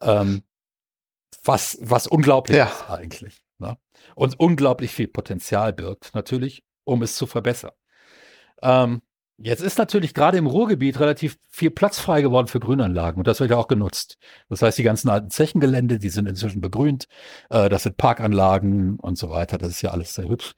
[0.00, 0.42] Ähm,
[1.42, 2.66] was, was unglaublich ja.
[2.66, 3.42] ist eigentlich.
[3.58, 3.76] Ne?
[4.14, 7.72] Und unglaublich viel Potenzial birgt, natürlich, um es zu verbessern.
[8.62, 9.02] Ähm,
[9.38, 13.40] jetzt ist natürlich gerade im Ruhrgebiet relativ viel Platz frei geworden für Grünanlagen und das
[13.40, 14.18] wird ja auch genutzt.
[14.48, 17.06] Das heißt, die ganzen alten Zechengelände, die sind inzwischen begrünt.
[17.50, 19.58] Äh, das sind Parkanlagen und so weiter.
[19.58, 20.54] Das ist ja alles sehr hübsch.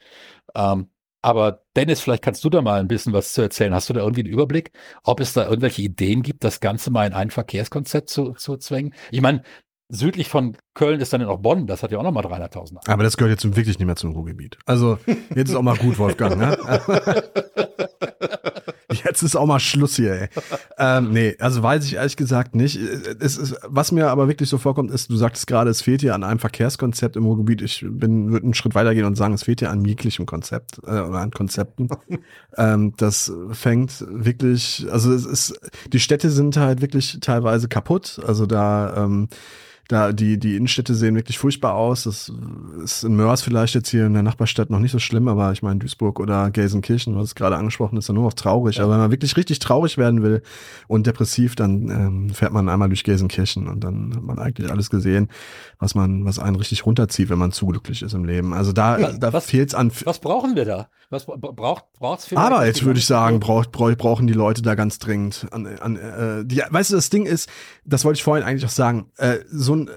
[0.54, 0.90] Ähm,
[1.22, 3.74] aber Dennis, vielleicht kannst du da mal ein bisschen was zu erzählen.
[3.74, 4.70] Hast du da irgendwie einen Überblick,
[5.02, 8.94] ob es da irgendwelche Ideen gibt, das Ganze mal in ein Verkehrskonzept zu, zu zwängen?
[9.10, 9.42] Ich meine,
[9.88, 12.88] südlich von Köln ist dann ja noch Bonn, das hat ja auch nochmal 300.000.
[12.88, 14.58] Aber das gehört jetzt wirklich nicht mehr zum Ruhrgebiet.
[14.66, 14.98] Also
[15.34, 16.36] jetzt ist auch mal gut, Wolfgang.
[16.36, 16.58] Ne?
[19.04, 20.28] Jetzt ist auch mal Schluss hier, ey.
[20.78, 22.76] Ähm, nee, also weiß ich ehrlich gesagt nicht.
[22.76, 26.14] Es ist, was mir aber wirklich so vorkommt, ist, du sagtest gerade, es fehlt hier
[26.14, 27.62] an einem Verkehrskonzept im Ruhrgebiet.
[27.62, 31.00] Ich bin, würde einen Schritt weitergehen und sagen, es fehlt hier an jeglichem Konzept äh,
[31.00, 31.88] oder an Konzepten.
[32.56, 35.60] ähm, das fängt wirklich, also es ist,
[35.92, 38.20] die Städte sind halt wirklich teilweise kaputt.
[38.26, 39.28] Also da, ähm,
[39.88, 42.04] da, die, die Innenstädte sehen wirklich furchtbar aus.
[42.04, 42.32] Das
[42.82, 45.62] ist in Mörs vielleicht jetzt hier in der Nachbarstadt noch nicht so schlimm, aber ich
[45.62, 48.76] meine, Duisburg oder Gelsenkirchen, was gerade angesprochen ist, ja nur noch traurig.
[48.76, 48.84] Ja.
[48.84, 50.42] Aber wenn man wirklich richtig traurig werden will
[50.88, 54.90] und depressiv, dann ähm, fährt man einmal durch Gelsenkirchen und dann hat man eigentlich alles
[54.90, 55.28] gesehen,
[55.78, 58.54] was man, was einen richtig runterzieht, wenn man zu glücklich ist im Leben.
[58.54, 59.92] Also da, ja, da fehlt's an.
[60.04, 60.88] Was brauchen wir da?
[61.10, 62.44] Was braucht braucht's vielleicht?
[62.44, 65.46] Arbeit, würde ich sagen, braucht, brauchen die Leute da ganz dringend.
[65.52, 67.48] An, an, äh, die, weißt du, das Ding ist,
[67.84, 69.90] das wollte ich vorhin eigentlich auch sagen, äh, so ein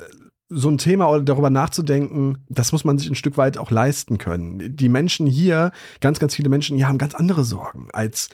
[0.49, 4.17] so ein Thema oder darüber nachzudenken, das muss man sich ein Stück weit auch leisten
[4.17, 4.75] können.
[4.75, 5.71] Die Menschen hier,
[6.01, 8.29] ganz, ganz viele Menschen hier haben ganz andere Sorgen als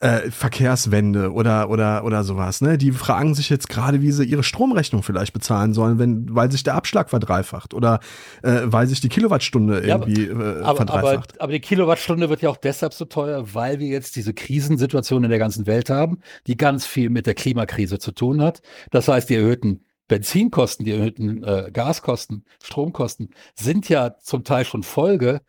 [0.00, 2.60] äh, Verkehrswende oder oder oder sowas.
[2.60, 6.52] Ne, die fragen sich jetzt gerade, wie sie ihre Stromrechnung vielleicht bezahlen sollen, wenn weil
[6.52, 7.98] sich der Abschlag verdreifacht oder
[8.44, 11.34] äh, weil sich die Kilowattstunde irgendwie ja, aber, äh, aber, verdreifacht.
[11.34, 15.24] Aber, aber die Kilowattstunde wird ja auch deshalb so teuer, weil wir jetzt diese Krisensituation
[15.24, 18.62] in der ganzen Welt haben, die ganz viel mit der Klimakrise zu tun hat.
[18.92, 24.82] Das heißt, die erhöhten Benzinkosten, die erhöhten äh, Gaskosten, Stromkosten sind ja zum Teil schon
[24.82, 25.42] Folge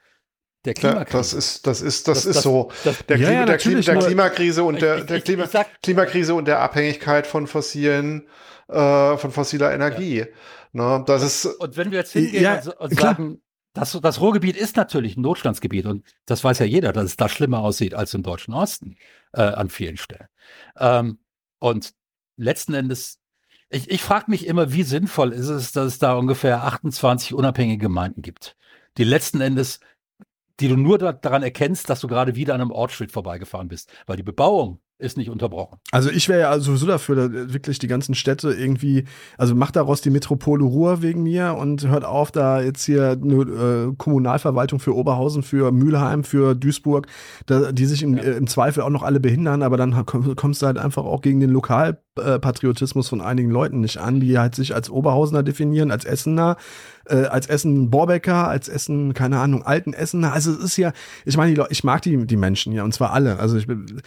[0.65, 1.17] der Klimakrise.
[1.17, 2.69] das ist, das ist, das, das ist so.
[2.83, 6.33] Das, der, Klima, ja, der, Klima, der Klimakrise und der, der Klima, ich, sag, Klimakrise
[6.35, 8.27] und der Abhängigkeit von fossilen,
[8.67, 10.19] äh, von fossiler Energie.
[10.19, 10.25] Ja.
[10.71, 11.45] Ne, das und, ist.
[11.45, 13.41] Und wenn wir jetzt hingehen ja, und, und sagen,
[13.73, 17.29] das, das Ruhrgebiet ist natürlich ein Notstandsgebiet und das weiß ja jeder, dass es da
[17.29, 18.97] schlimmer aussieht als im deutschen Osten
[19.33, 20.27] äh, an vielen Stellen.
[20.77, 21.19] Ähm,
[21.59, 21.93] und
[22.35, 23.19] letzten Endes,
[23.69, 27.77] ich, ich frage mich immer, wie sinnvoll ist es, dass es da ungefähr 28 unabhängige
[27.77, 28.55] Gemeinden gibt,
[28.97, 29.79] die letzten Endes
[30.59, 33.91] die du nur da, daran erkennst, dass du gerade wieder an einem Ortsschild vorbeigefahren bist,
[34.05, 35.79] weil die Bebauung ist nicht unterbrochen.
[35.91, 39.05] Also ich wäre ja sowieso dafür, wirklich die ganzen Städte irgendwie,
[39.37, 43.35] also macht daraus die Metropole Ruhr wegen mir und hört auf, da jetzt hier eine
[43.91, 47.07] äh, Kommunalverwaltung für Oberhausen, für Mülheim, für Duisburg,
[47.45, 48.23] da, die sich im, ja.
[48.23, 51.39] äh, im, Zweifel auch noch alle behindern, aber dann kommst du halt einfach auch gegen
[51.39, 51.49] den
[52.19, 56.57] Lokalpatriotismus von einigen Leuten nicht an, die halt sich als Oberhausener definieren, als Essener
[57.09, 60.31] äh, als Essen Borbecker, als Essen, keine Ahnung, alten Essener.
[60.33, 60.93] Also es ist ja,
[61.25, 63.39] ich meine, ich mag die, die Menschen ja, und zwar alle.
[63.39, 64.01] Also ich bin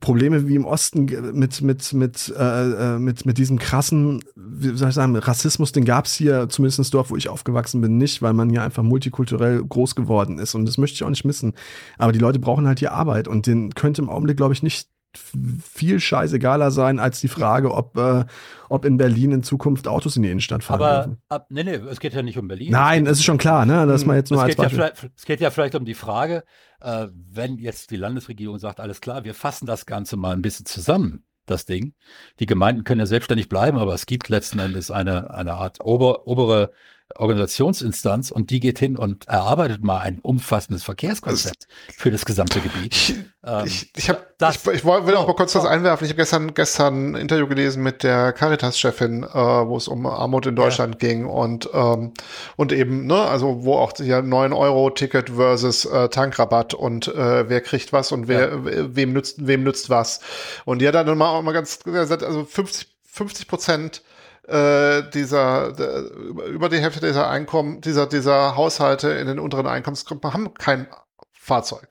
[0.00, 4.88] Probleme wie im Osten mit, mit, mit, äh, äh, mit, mit diesem krassen, wie soll
[4.88, 8.20] ich sagen, Rassismus, den gab es hier, zumindest ins Dorf, wo ich aufgewachsen bin, nicht,
[8.22, 10.54] weil man hier einfach multikulturell groß geworden ist.
[10.54, 11.54] Und das möchte ich auch nicht missen.
[11.98, 14.88] Aber die Leute brauchen halt hier Arbeit und den könnte im Augenblick, glaube ich, nicht
[15.18, 18.24] viel scheißegaler sein als die Frage, ob, äh,
[18.68, 21.22] ob in Berlin in Zukunft Autos in die Innenstadt fahren Aber dürfen.
[21.28, 22.72] ab, nee, nee, es geht ja nicht um Berlin.
[22.72, 23.86] Nein, es ist schon klar, ne?
[23.86, 26.44] Das mal jetzt nur es als Ja es geht ja vielleicht um die Frage,
[26.80, 30.66] äh, wenn jetzt die Landesregierung sagt, alles klar, wir fassen das Ganze mal ein bisschen
[30.66, 31.94] zusammen, das Ding.
[32.40, 36.26] Die Gemeinden können ja selbstständig bleiben, aber es gibt letzten Endes eine, eine Art ober,
[36.26, 36.72] obere
[37.16, 42.92] Organisationsinstanz und die geht hin und erarbeitet mal ein umfassendes Verkehrskonzept für das gesamte Gebiet.
[42.94, 46.04] Ich, ähm, ich, ich, hab, das, ich, ich will auch mal kurz was einwerfen.
[46.06, 50.46] Ich habe gestern, gestern ein Interview gelesen mit der Caritas-Chefin, äh, wo es um Armut
[50.46, 51.08] in Deutschland ja.
[51.08, 52.14] ging und, ähm,
[52.56, 57.92] und eben, ne, also wo auch hier 9-Euro-Ticket versus äh, Tankrabatt und äh, wer kriegt
[57.92, 58.96] was und wer, ja.
[58.96, 60.20] wem nützt, wem nützt was.
[60.64, 64.02] Und die hat dann mal, mal ganz gesagt, also 50, 50 Prozent
[64.46, 66.02] äh, dieser der,
[66.48, 70.86] über die Hälfte dieser Einkommen, dieser, dieser Haushalte in den unteren Einkommensgruppen haben kein
[71.32, 71.88] Fahrzeug.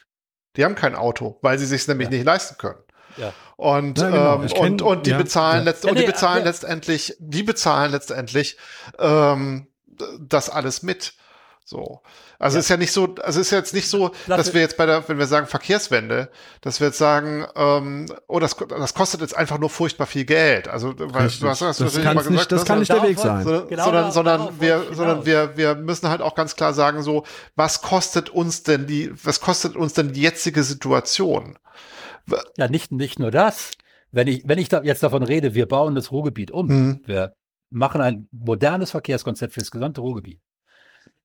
[0.56, 2.18] Die haben kein Auto, weil sie sich nämlich ja.
[2.18, 2.80] nicht leisten können.
[3.18, 3.34] Ja.
[3.58, 4.41] Und, ja, genau.
[4.41, 8.58] ähm, kenn, und, und die ja, bezahlen, letzt, und die bezahlen letztendlich, die bezahlen letztendlich
[8.99, 9.68] ähm,
[10.20, 11.14] das alles mit.
[11.66, 12.01] So.
[12.40, 12.60] Also ja.
[12.60, 15.08] ist ja nicht so, also ist ja jetzt nicht so, dass wir jetzt bei der,
[15.08, 16.30] wenn wir sagen Verkehrswende,
[16.62, 20.68] dass wir jetzt sagen, ähm, oh, das, das kostet jetzt einfach nur furchtbar viel Geld.
[20.68, 23.44] Also, weil du hast, hast das, kann nicht, das kann nicht der Weg sein.
[23.44, 27.24] Sondern, genau sondern, sondern wir, sondern wir, wir müssen halt auch ganz klar sagen, so,
[27.56, 31.58] was kostet uns denn die, was kostet uns denn die jetzige Situation?
[32.58, 33.72] Ja, nicht, nicht nur das.
[34.12, 37.02] Wenn ich, wenn ich da jetzt davon rede, wir bauen das Ruhrgebiet um, mhm.
[37.06, 37.34] wir
[37.70, 40.40] machen ein modernes Verkehrskonzept für das gesamte Ruhrgebiet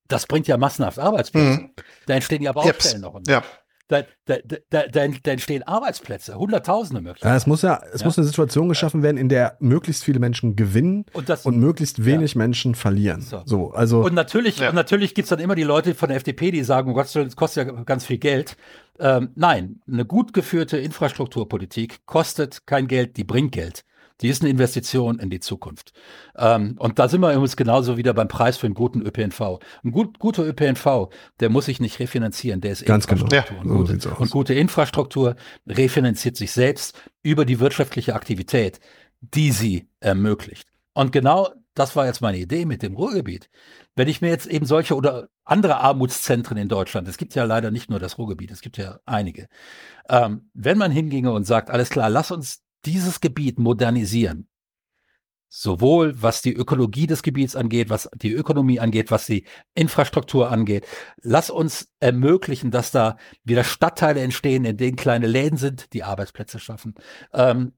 [0.09, 1.61] das bringt ja massenhaft Arbeitsplätze.
[1.61, 1.71] Mhm.
[2.07, 3.21] Da entstehen ja Baustellen noch.
[3.27, 3.43] Ja.
[3.89, 4.37] Da, da,
[4.69, 7.33] da, da, entstehen Arbeitsplätze, Hunderttausende möglicherweise.
[7.33, 8.07] Ja, es muss ja, es ja.
[8.07, 12.05] muss eine Situation geschaffen werden, in der möglichst viele Menschen gewinnen und, das, und möglichst
[12.05, 12.39] wenig ja.
[12.39, 13.23] Menschen verlieren.
[13.23, 13.41] So.
[13.47, 13.71] so.
[13.71, 14.73] also und natürlich, ja.
[14.73, 17.35] natürlich gibt es dann immer die Leute von der FDP, die sagen, oh Gott, das
[17.35, 18.59] kostet ja ganz viel Geld.
[19.01, 23.85] Ähm, nein, eine gut geführte Infrastrukturpolitik kostet kein Geld, die bringt Geld.
[24.21, 25.93] Die ist eine Investition in die Zukunft.
[26.37, 29.61] Ähm, und da sind wir übrigens genauso wieder beim Preis für einen guten ÖPNV.
[29.85, 31.09] Ein gut, guter ÖPNV,
[31.41, 33.23] der muss sich nicht refinanzieren, der ist Ganz genau.
[33.25, 33.57] Infrastruktur.
[33.57, 34.19] Ja, und, so gute, aus.
[34.19, 38.81] und gute Infrastruktur refinanziert sich selbst über die wirtschaftliche Aktivität,
[39.21, 40.69] die sie ermöglicht.
[40.95, 41.49] Und genau
[41.79, 43.49] das war jetzt meine Idee mit dem Ruhrgebiet.
[43.95, 47.71] Wenn ich mir jetzt eben solche oder andere Armutszentren in Deutschland, es gibt ja leider
[47.71, 49.49] nicht nur das Ruhrgebiet, es gibt ja einige,
[50.09, 54.49] ähm, wenn man hinginge und sagt, alles klar, lass uns dieses Gebiet modernisieren,
[55.49, 60.87] sowohl was die Ökologie des Gebiets angeht, was die Ökonomie angeht, was die Infrastruktur angeht,
[61.22, 66.59] lass uns ermöglichen, dass da wieder Stadtteile entstehen, in denen kleine Läden sind, die Arbeitsplätze
[66.59, 66.95] schaffen,
[67.33, 67.72] ähm,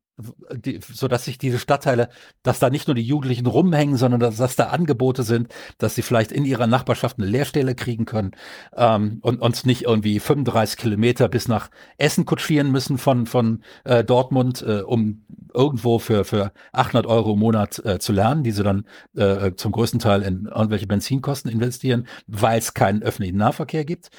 [0.52, 2.08] die, so dass sich diese Stadtteile,
[2.42, 5.48] dass da nicht nur die Jugendlichen rumhängen, sondern dass, dass da Angebote sind,
[5.78, 8.32] dass sie vielleicht in ihrer Nachbarschaft eine Lehrstelle kriegen können
[8.76, 14.04] ähm, und uns nicht irgendwie 35 Kilometer bis nach Essen kutschieren müssen von von äh,
[14.04, 18.62] Dortmund, äh, um irgendwo für für 800 Euro im Monat äh, zu lernen, die sie
[18.62, 24.10] dann äh, zum größten Teil in irgendwelche Benzinkosten investieren, weil es keinen öffentlichen Nahverkehr gibt.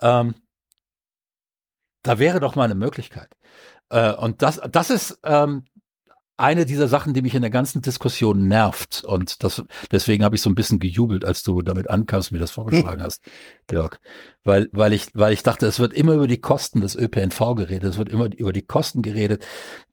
[0.00, 0.34] Ähm,
[2.02, 3.28] da wäre doch mal eine Möglichkeit.
[3.90, 5.64] Äh, und das, das ist ähm,
[6.38, 9.04] eine dieser Sachen, die mich in der ganzen Diskussion nervt.
[9.04, 12.50] Und das, deswegen habe ich so ein bisschen gejubelt, als du damit ankamst, mir das
[12.50, 13.22] vorgeschlagen hast,
[13.70, 13.98] Jörg.
[14.44, 17.90] Weil, weil ich, weil ich dachte, es wird immer über die Kosten des ÖPNV geredet.
[17.90, 19.46] Es wird immer über die Kosten geredet,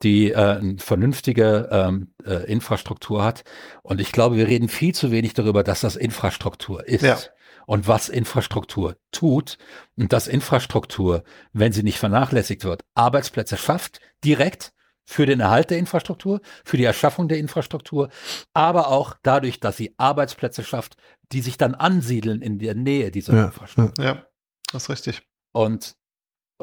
[0.03, 3.43] die äh, eine vernünftige ähm, äh, Infrastruktur hat.
[3.81, 7.03] Und ich glaube, wir reden viel zu wenig darüber, dass das Infrastruktur ist.
[7.03, 7.17] Ja.
[7.65, 9.57] Und was Infrastruktur tut
[9.95, 11.23] und dass Infrastruktur,
[11.53, 14.73] wenn sie nicht vernachlässigt wird, Arbeitsplätze schafft, direkt
[15.05, 18.09] für den Erhalt der Infrastruktur, für die Erschaffung der Infrastruktur,
[18.53, 20.95] aber auch dadurch, dass sie Arbeitsplätze schafft,
[21.31, 24.05] die sich dann ansiedeln in der Nähe dieser Ja, Infrastruktur.
[24.05, 24.25] Ja,
[24.71, 25.27] das ist richtig.
[25.51, 25.95] Und,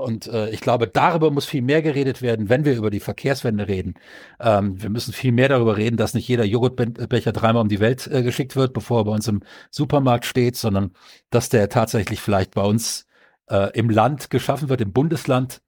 [0.01, 3.69] und äh, ich glaube, darüber muss viel mehr geredet werden, wenn wir über die Verkehrswende
[3.69, 3.95] reden.
[4.41, 8.07] Ähm, wir müssen viel mehr darüber reden, dass nicht jeder Joghurtbecher dreimal um die Welt
[8.07, 10.93] äh, geschickt wird, bevor er bei uns im Supermarkt steht, sondern
[11.31, 13.07] dass der tatsächlich vielleicht bei uns
[13.49, 15.61] äh, im Land geschaffen wird, im Bundesland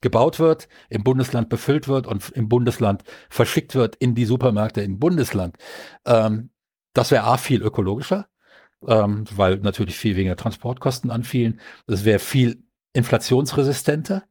[0.00, 4.98] gebaut wird, im Bundesland befüllt wird und im Bundesland verschickt wird in die Supermärkte im
[4.98, 5.56] Bundesland.
[6.04, 6.50] Ähm,
[6.92, 8.26] das wäre A viel ökologischer,
[8.86, 11.58] ähm, weil natürlich viel weniger Transportkosten anfielen.
[11.86, 12.63] Das wäre viel
[12.94, 14.24] inflationsresistenter,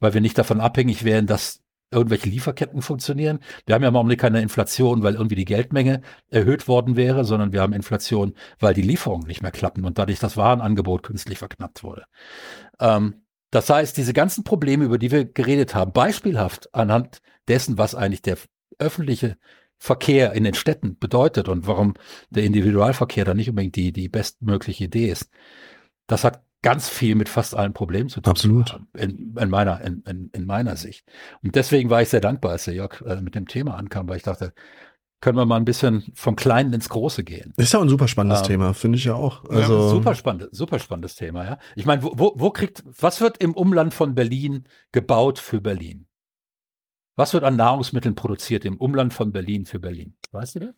[0.00, 1.60] weil wir nicht davon abhängig wären, dass
[1.90, 3.40] irgendwelche Lieferketten funktionieren.
[3.66, 6.00] Wir haben ja im Augenblick keine Inflation, weil irgendwie die Geldmenge
[6.30, 10.18] erhöht worden wäre, sondern wir haben Inflation, weil die Lieferungen nicht mehr klappen und dadurch
[10.18, 12.04] das Warenangebot künstlich verknappt wurde.
[12.80, 17.94] Ähm, das heißt, diese ganzen Probleme, über die wir geredet haben, beispielhaft anhand dessen, was
[17.94, 18.38] eigentlich der
[18.78, 19.36] öffentliche
[19.78, 21.94] Verkehr in den Städten bedeutet und warum
[22.30, 25.30] der Individualverkehr da nicht unbedingt die, die bestmögliche Idee ist,
[26.06, 28.30] das hat ganz viel mit fast allen Problemen zu tun.
[28.30, 28.80] Absolut.
[28.96, 31.06] In, in, meiner, in, in, in meiner Sicht.
[31.42, 34.16] Und deswegen war ich sehr dankbar, als der Jörg äh, mit dem Thema ankam, weil
[34.16, 34.54] ich dachte,
[35.20, 37.52] können wir mal ein bisschen vom Kleinen ins Große gehen.
[37.58, 39.44] Ist ja ein super spannendes Ähm, Thema, finde ich ja auch.
[39.44, 41.58] ja, Also, Super spannend, super spannendes Thema, ja.
[41.76, 46.06] Ich meine, wo, wo, wo kriegt, was wird im Umland von Berlin gebaut für Berlin?
[47.16, 50.16] Was wird an Nahrungsmitteln produziert im Umland von Berlin für Berlin?
[50.32, 50.74] Weißt du das?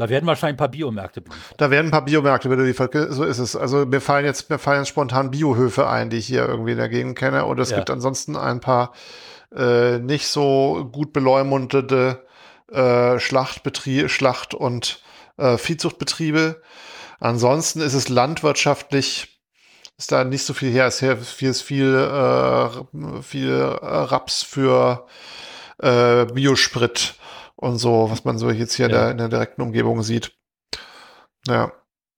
[0.00, 1.54] Da werden wahrscheinlich ein paar Biomärkte beliefert.
[1.58, 3.54] Da werden ein paar Biomärkte beliefert, so ist es.
[3.54, 6.78] Also mir fallen jetzt, mir fallen jetzt spontan Biohöfe ein, die ich hier irgendwie in
[6.78, 7.44] der Gegend kenne.
[7.44, 7.76] Und es Ja.
[7.76, 8.92] gibt ansonsten ein paar
[9.54, 12.24] äh, nicht so gut beleumundete
[12.72, 15.02] äh, Schlachtbetriebe, Schlacht- und
[15.36, 16.62] äh, Viehzuchtbetriebe.
[17.18, 19.40] Ansonsten ist es landwirtschaftlich,
[19.98, 20.86] ist da nicht so viel her.
[20.86, 25.06] Es ist viel, ist viel, äh, viel äh, Raps für
[25.82, 27.16] äh, Biosprit
[27.60, 29.02] und so, was man so jetzt hier in, Ja.
[29.02, 30.32] der, in der direkten Umgebung sieht.
[31.46, 31.72] Ja,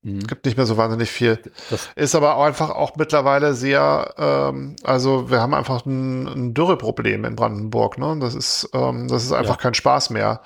[0.05, 0.26] Mhm.
[0.26, 1.38] gibt nicht mehr so wahnsinnig viel.
[1.70, 6.55] Das, Ist aber auch einfach auch mittlerweile sehr, ähm, also wir haben einfach ein, ein
[6.55, 8.16] Dürreproblem in Brandenburg, ne?
[8.20, 9.61] Das ist, ähm, das ist einfach Ja.
[9.62, 10.40] kein Spaß mehr.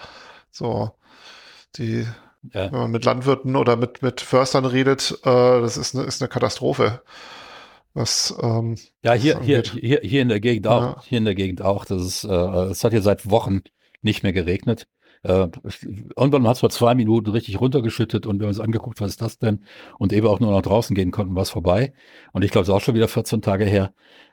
[0.50, 0.90] So,
[1.76, 2.06] die,
[2.52, 2.70] ja.
[2.70, 6.28] wenn man mit Landwirten oder mit, mit Förstern redet, äh, das ist eine, ist eine
[6.28, 7.00] Katastrophe.
[7.94, 10.82] Was, ähm, ja, hier, das hier, hier, hier in der Gegend auch.
[10.82, 11.02] Ja.
[11.02, 11.86] Hier in der Gegend auch.
[11.86, 13.62] Das ist, äh, es hat hier seit Wochen
[14.06, 14.86] nicht mehr geregnet.
[15.22, 15.48] Äh,
[16.16, 19.22] irgendwann hat es vor zwei Minuten richtig runtergeschüttet und wir haben uns angeguckt, was ist
[19.22, 19.64] das denn?
[19.98, 21.92] Und eben auch nur nach draußen gehen konnten, war es vorbei.
[22.32, 23.92] Und ich glaube, es ist auch schon wieder 14 Tage her.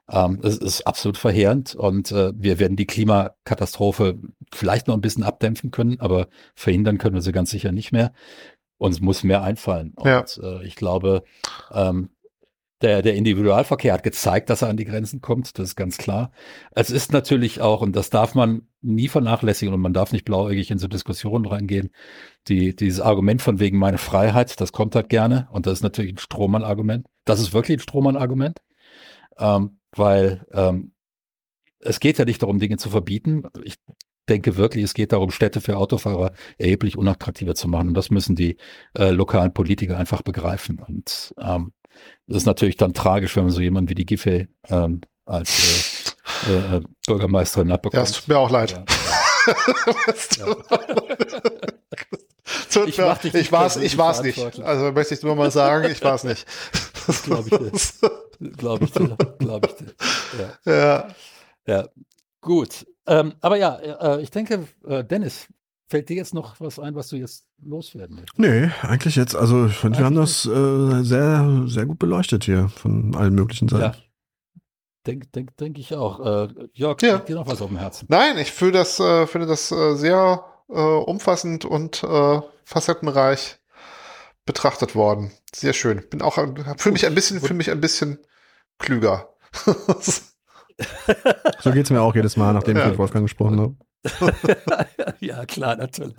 [0.10, 4.20] Ähm, es ist absolut verheerend und äh, wir werden die Klimakatastrophe
[4.54, 8.12] vielleicht noch ein bisschen abdämpfen können, aber verhindern können wir sie ganz sicher nicht mehr.
[8.78, 9.94] Uns muss mehr einfallen.
[9.96, 10.26] Und Ja.
[10.42, 11.24] äh, ich glaube,
[11.72, 12.10] ähm,
[12.84, 16.32] der, der Individualverkehr hat gezeigt, dass er an die Grenzen kommt, das ist ganz klar.
[16.72, 20.70] Es ist natürlich auch, und das darf man nie vernachlässigen und man darf nicht blauäugig
[20.70, 21.92] in so Diskussionen reingehen,
[22.50, 26.14] die, dieses Argument von wegen meine Freiheit, das kommt halt gerne und das ist natürlich
[26.14, 27.08] ein Strohmann-Argument.
[27.24, 28.60] Das ist wirklich ein Strohmann-Argument,
[29.38, 30.92] ähm, weil ähm,
[31.80, 33.44] es geht ja nicht darum, Dinge zu verbieten.
[33.64, 33.76] Ich
[34.28, 37.90] denke wirklich, es geht darum, Städte für Autofahrer erheblich unattraktiver zu machen.
[37.90, 38.58] Und das müssen die
[38.98, 40.80] äh, lokalen Politiker einfach begreifen.
[40.80, 41.74] Und ähm,
[42.28, 46.16] das ist natürlich dann tragisch, wenn man so jemanden wie die Giffey ähm, als
[46.48, 47.96] äh, äh, Bürgermeisterin abbekommt.
[47.96, 48.72] Ja, es tut mir auch leid.
[48.72, 48.86] Ja.
[52.72, 54.40] Tut Ich mir- ich nicht war's, ich war's nicht.
[54.62, 56.46] Also möchte ich nur mal sagen, ich war's nicht.
[57.08, 58.10] Das glaube ich dir.
[58.58, 59.16] Glaube ich dir.
[59.40, 59.94] Glaube ich dir.
[60.66, 60.74] Ja.
[60.74, 61.08] ja.
[61.66, 61.88] Ja,
[62.42, 62.86] gut.
[63.08, 65.48] Ähm, aber ja, äh, ich denke, äh, Dennis,
[65.90, 68.38] fällt dir jetzt noch was ein, was du jetzt loswerden willst?
[68.40, 72.70] Nee, eigentlich jetzt, also ich finde, wir haben das äh, sehr, sehr gut beleuchtet hier
[72.70, 73.84] von allen möglichen Seiten.
[73.84, 73.94] Ja.
[75.06, 76.20] Denke denk, denk ich auch.
[76.50, 77.18] Äh, Jörg, Ja.
[77.20, 78.06] dir noch was auf dem Herzen?
[78.10, 83.60] Nein, ich fühle das, äh, finde das äh, sehr äh, umfassend und äh, facettenreich
[84.46, 85.32] betrachtet worden.
[85.54, 86.04] Sehr schön.
[86.10, 86.36] Bin auch,
[86.78, 88.18] fühle mich ein bisschen, fühle mich ein bisschen
[88.80, 89.30] klüger.
[91.60, 92.90] So geht's mir auch jedes Mal, nachdem ich Ja.
[92.90, 93.76] mit Wolfgang gesprochen habe.
[95.20, 96.16] ja, klar, natürlich.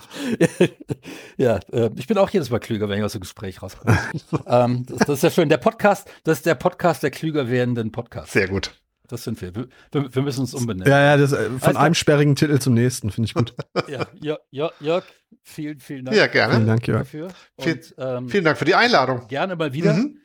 [1.37, 3.99] ja, äh, ich bin auch jedes Mal klüger, wenn ich aus dem Gespräch rauskomme.
[4.47, 5.49] ähm, das, das ist ja schön.
[5.49, 8.33] Der Podcast, das ist der Podcast der klüger werdenden Podcasts.
[8.33, 8.73] Sehr gut.
[9.09, 9.55] Das sind wir.
[9.55, 10.91] Wir, wir, müssen uns umbenennen.
[10.91, 13.55] Ja, ja, das, äh, von Alles einem sperrigen Titel zum nächsten, finde ich gut.
[13.87, 15.05] Ja, Jörg, Jörg, Jörg,
[15.43, 16.55] vielen, vielen Dank Ja, gerne.
[16.55, 17.01] Vielen Dank, Jörg.
[17.01, 17.29] dafür.
[17.57, 19.29] Und, ähm, Vielen Dank für die Einladung.
[19.29, 19.93] gerne mal wieder.
[19.93, 20.21] Mhm.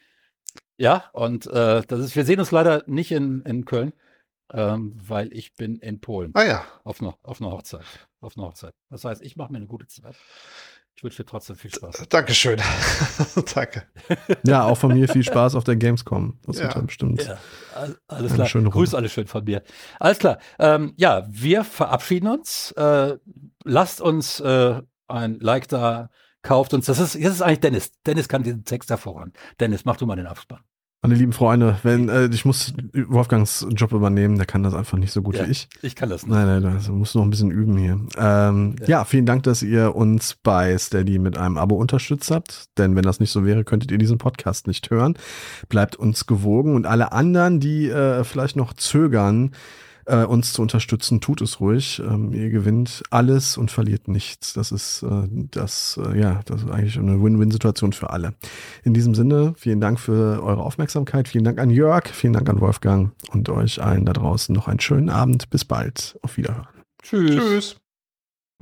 [0.77, 3.91] Ja, und äh, das ist, wir sehen uns leider nicht in, in Köln,
[4.53, 6.65] ähm, weil ich bin in Polen Ah ja.
[6.83, 7.85] auf einer auf einer Hochzeit.
[8.21, 8.73] Auf einer Hochzeit.
[8.89, 10.15] Das heißt, ich mache mir eine gute Zeit.
[10.95, 12.07] Ich wünsche dir trotzdem viel Spaß.
[12.09, 12.59] Dankeschön.
[13.55, 13.83] Danke.
[14.45, 16.37] Ja, auch von mir viel Spaß auf der Gamescom.
[16.45, 16.73] Das wird Ja.
[16.73, 17.23] dann bestimmt.
[17.23, 17.37] Ja,
[17.73, 18.47] all- alles klar.
[18.47, 18.69] schöne.
[18.69, 19.63] Grüß alle schön von mir.
[19.99, 20.39] Alles klar.
[20.59, 22.71] Ähm, ja, wir verabschieden uns.
[22.73, 23.17] Äh,
[23.63, 26.09] lasst uns äh, ein Like da,
[26.41, 26.87] kauft uns.
[26.87, 27.91] Das ist, das ist eigentlich Dennis.
[28.05, 29.37] Dennis kann diesen Text hervorragend.
[29.61, 30.59] Dennis, mach du mal den Abspann.
[31.01, 35.13] Meine lieben Freunde, wenn äh, ich muss Wolfgangs Job übernehmen, der kann das einfach nicht
[35.13, 35.47] so gut Ja.
[35.47, 35.69] wie ich.
[35.81, 36.35] Ich kann das nicht.
[36.35, 38.01] Nein, nein, das muss noch ein bisschen üben hier.
[38.17, 38.87] Ähm, ja.
[38.87, 39.05] Ja.
[39.05, 42.65] vielen Dank, dass ihr uns bei Steady mit einem Abo unterstützt habt.
[42.77, 45.13] Denn wenn das nicht so wäre, könntet ihr diesen Podcast nicht hören.
[45.69, 49.51] Bleibt uns gewogen und alle anderen, die äh, vielleicht noch zögern,
[50.09, 52.01] äh, uns zu unterstützen, tut es ruhig.
[52.05, 54.53] Ähm, ihr gewinnt alles und verliert nichts.
[54.53, 58.33] Das ist äh, das, äh, ja, das ist eigentlich eine Win-Win-Situation für alle.
[58.83, 61.27] In diesem Sinne, vielen Dank für eure Aufmerksamkeit.
[61.27, 64.79] Vielen Dank an Jörg, vielen Dank an Wolfgang und euch allen da draußen noch einen
[64.79, 65.49] schönen Abend.
[65.49, 66.17] Bis bald.
[66.21, 66.67] Auf Wiederhören.
[67.03, 67.35] Tschüss.
[67.35, 67.75] Tschüss.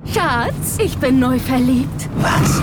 [0.04, 2.08] Schatz, ich bin neu verliebt.
[2.18, 2.62] Was?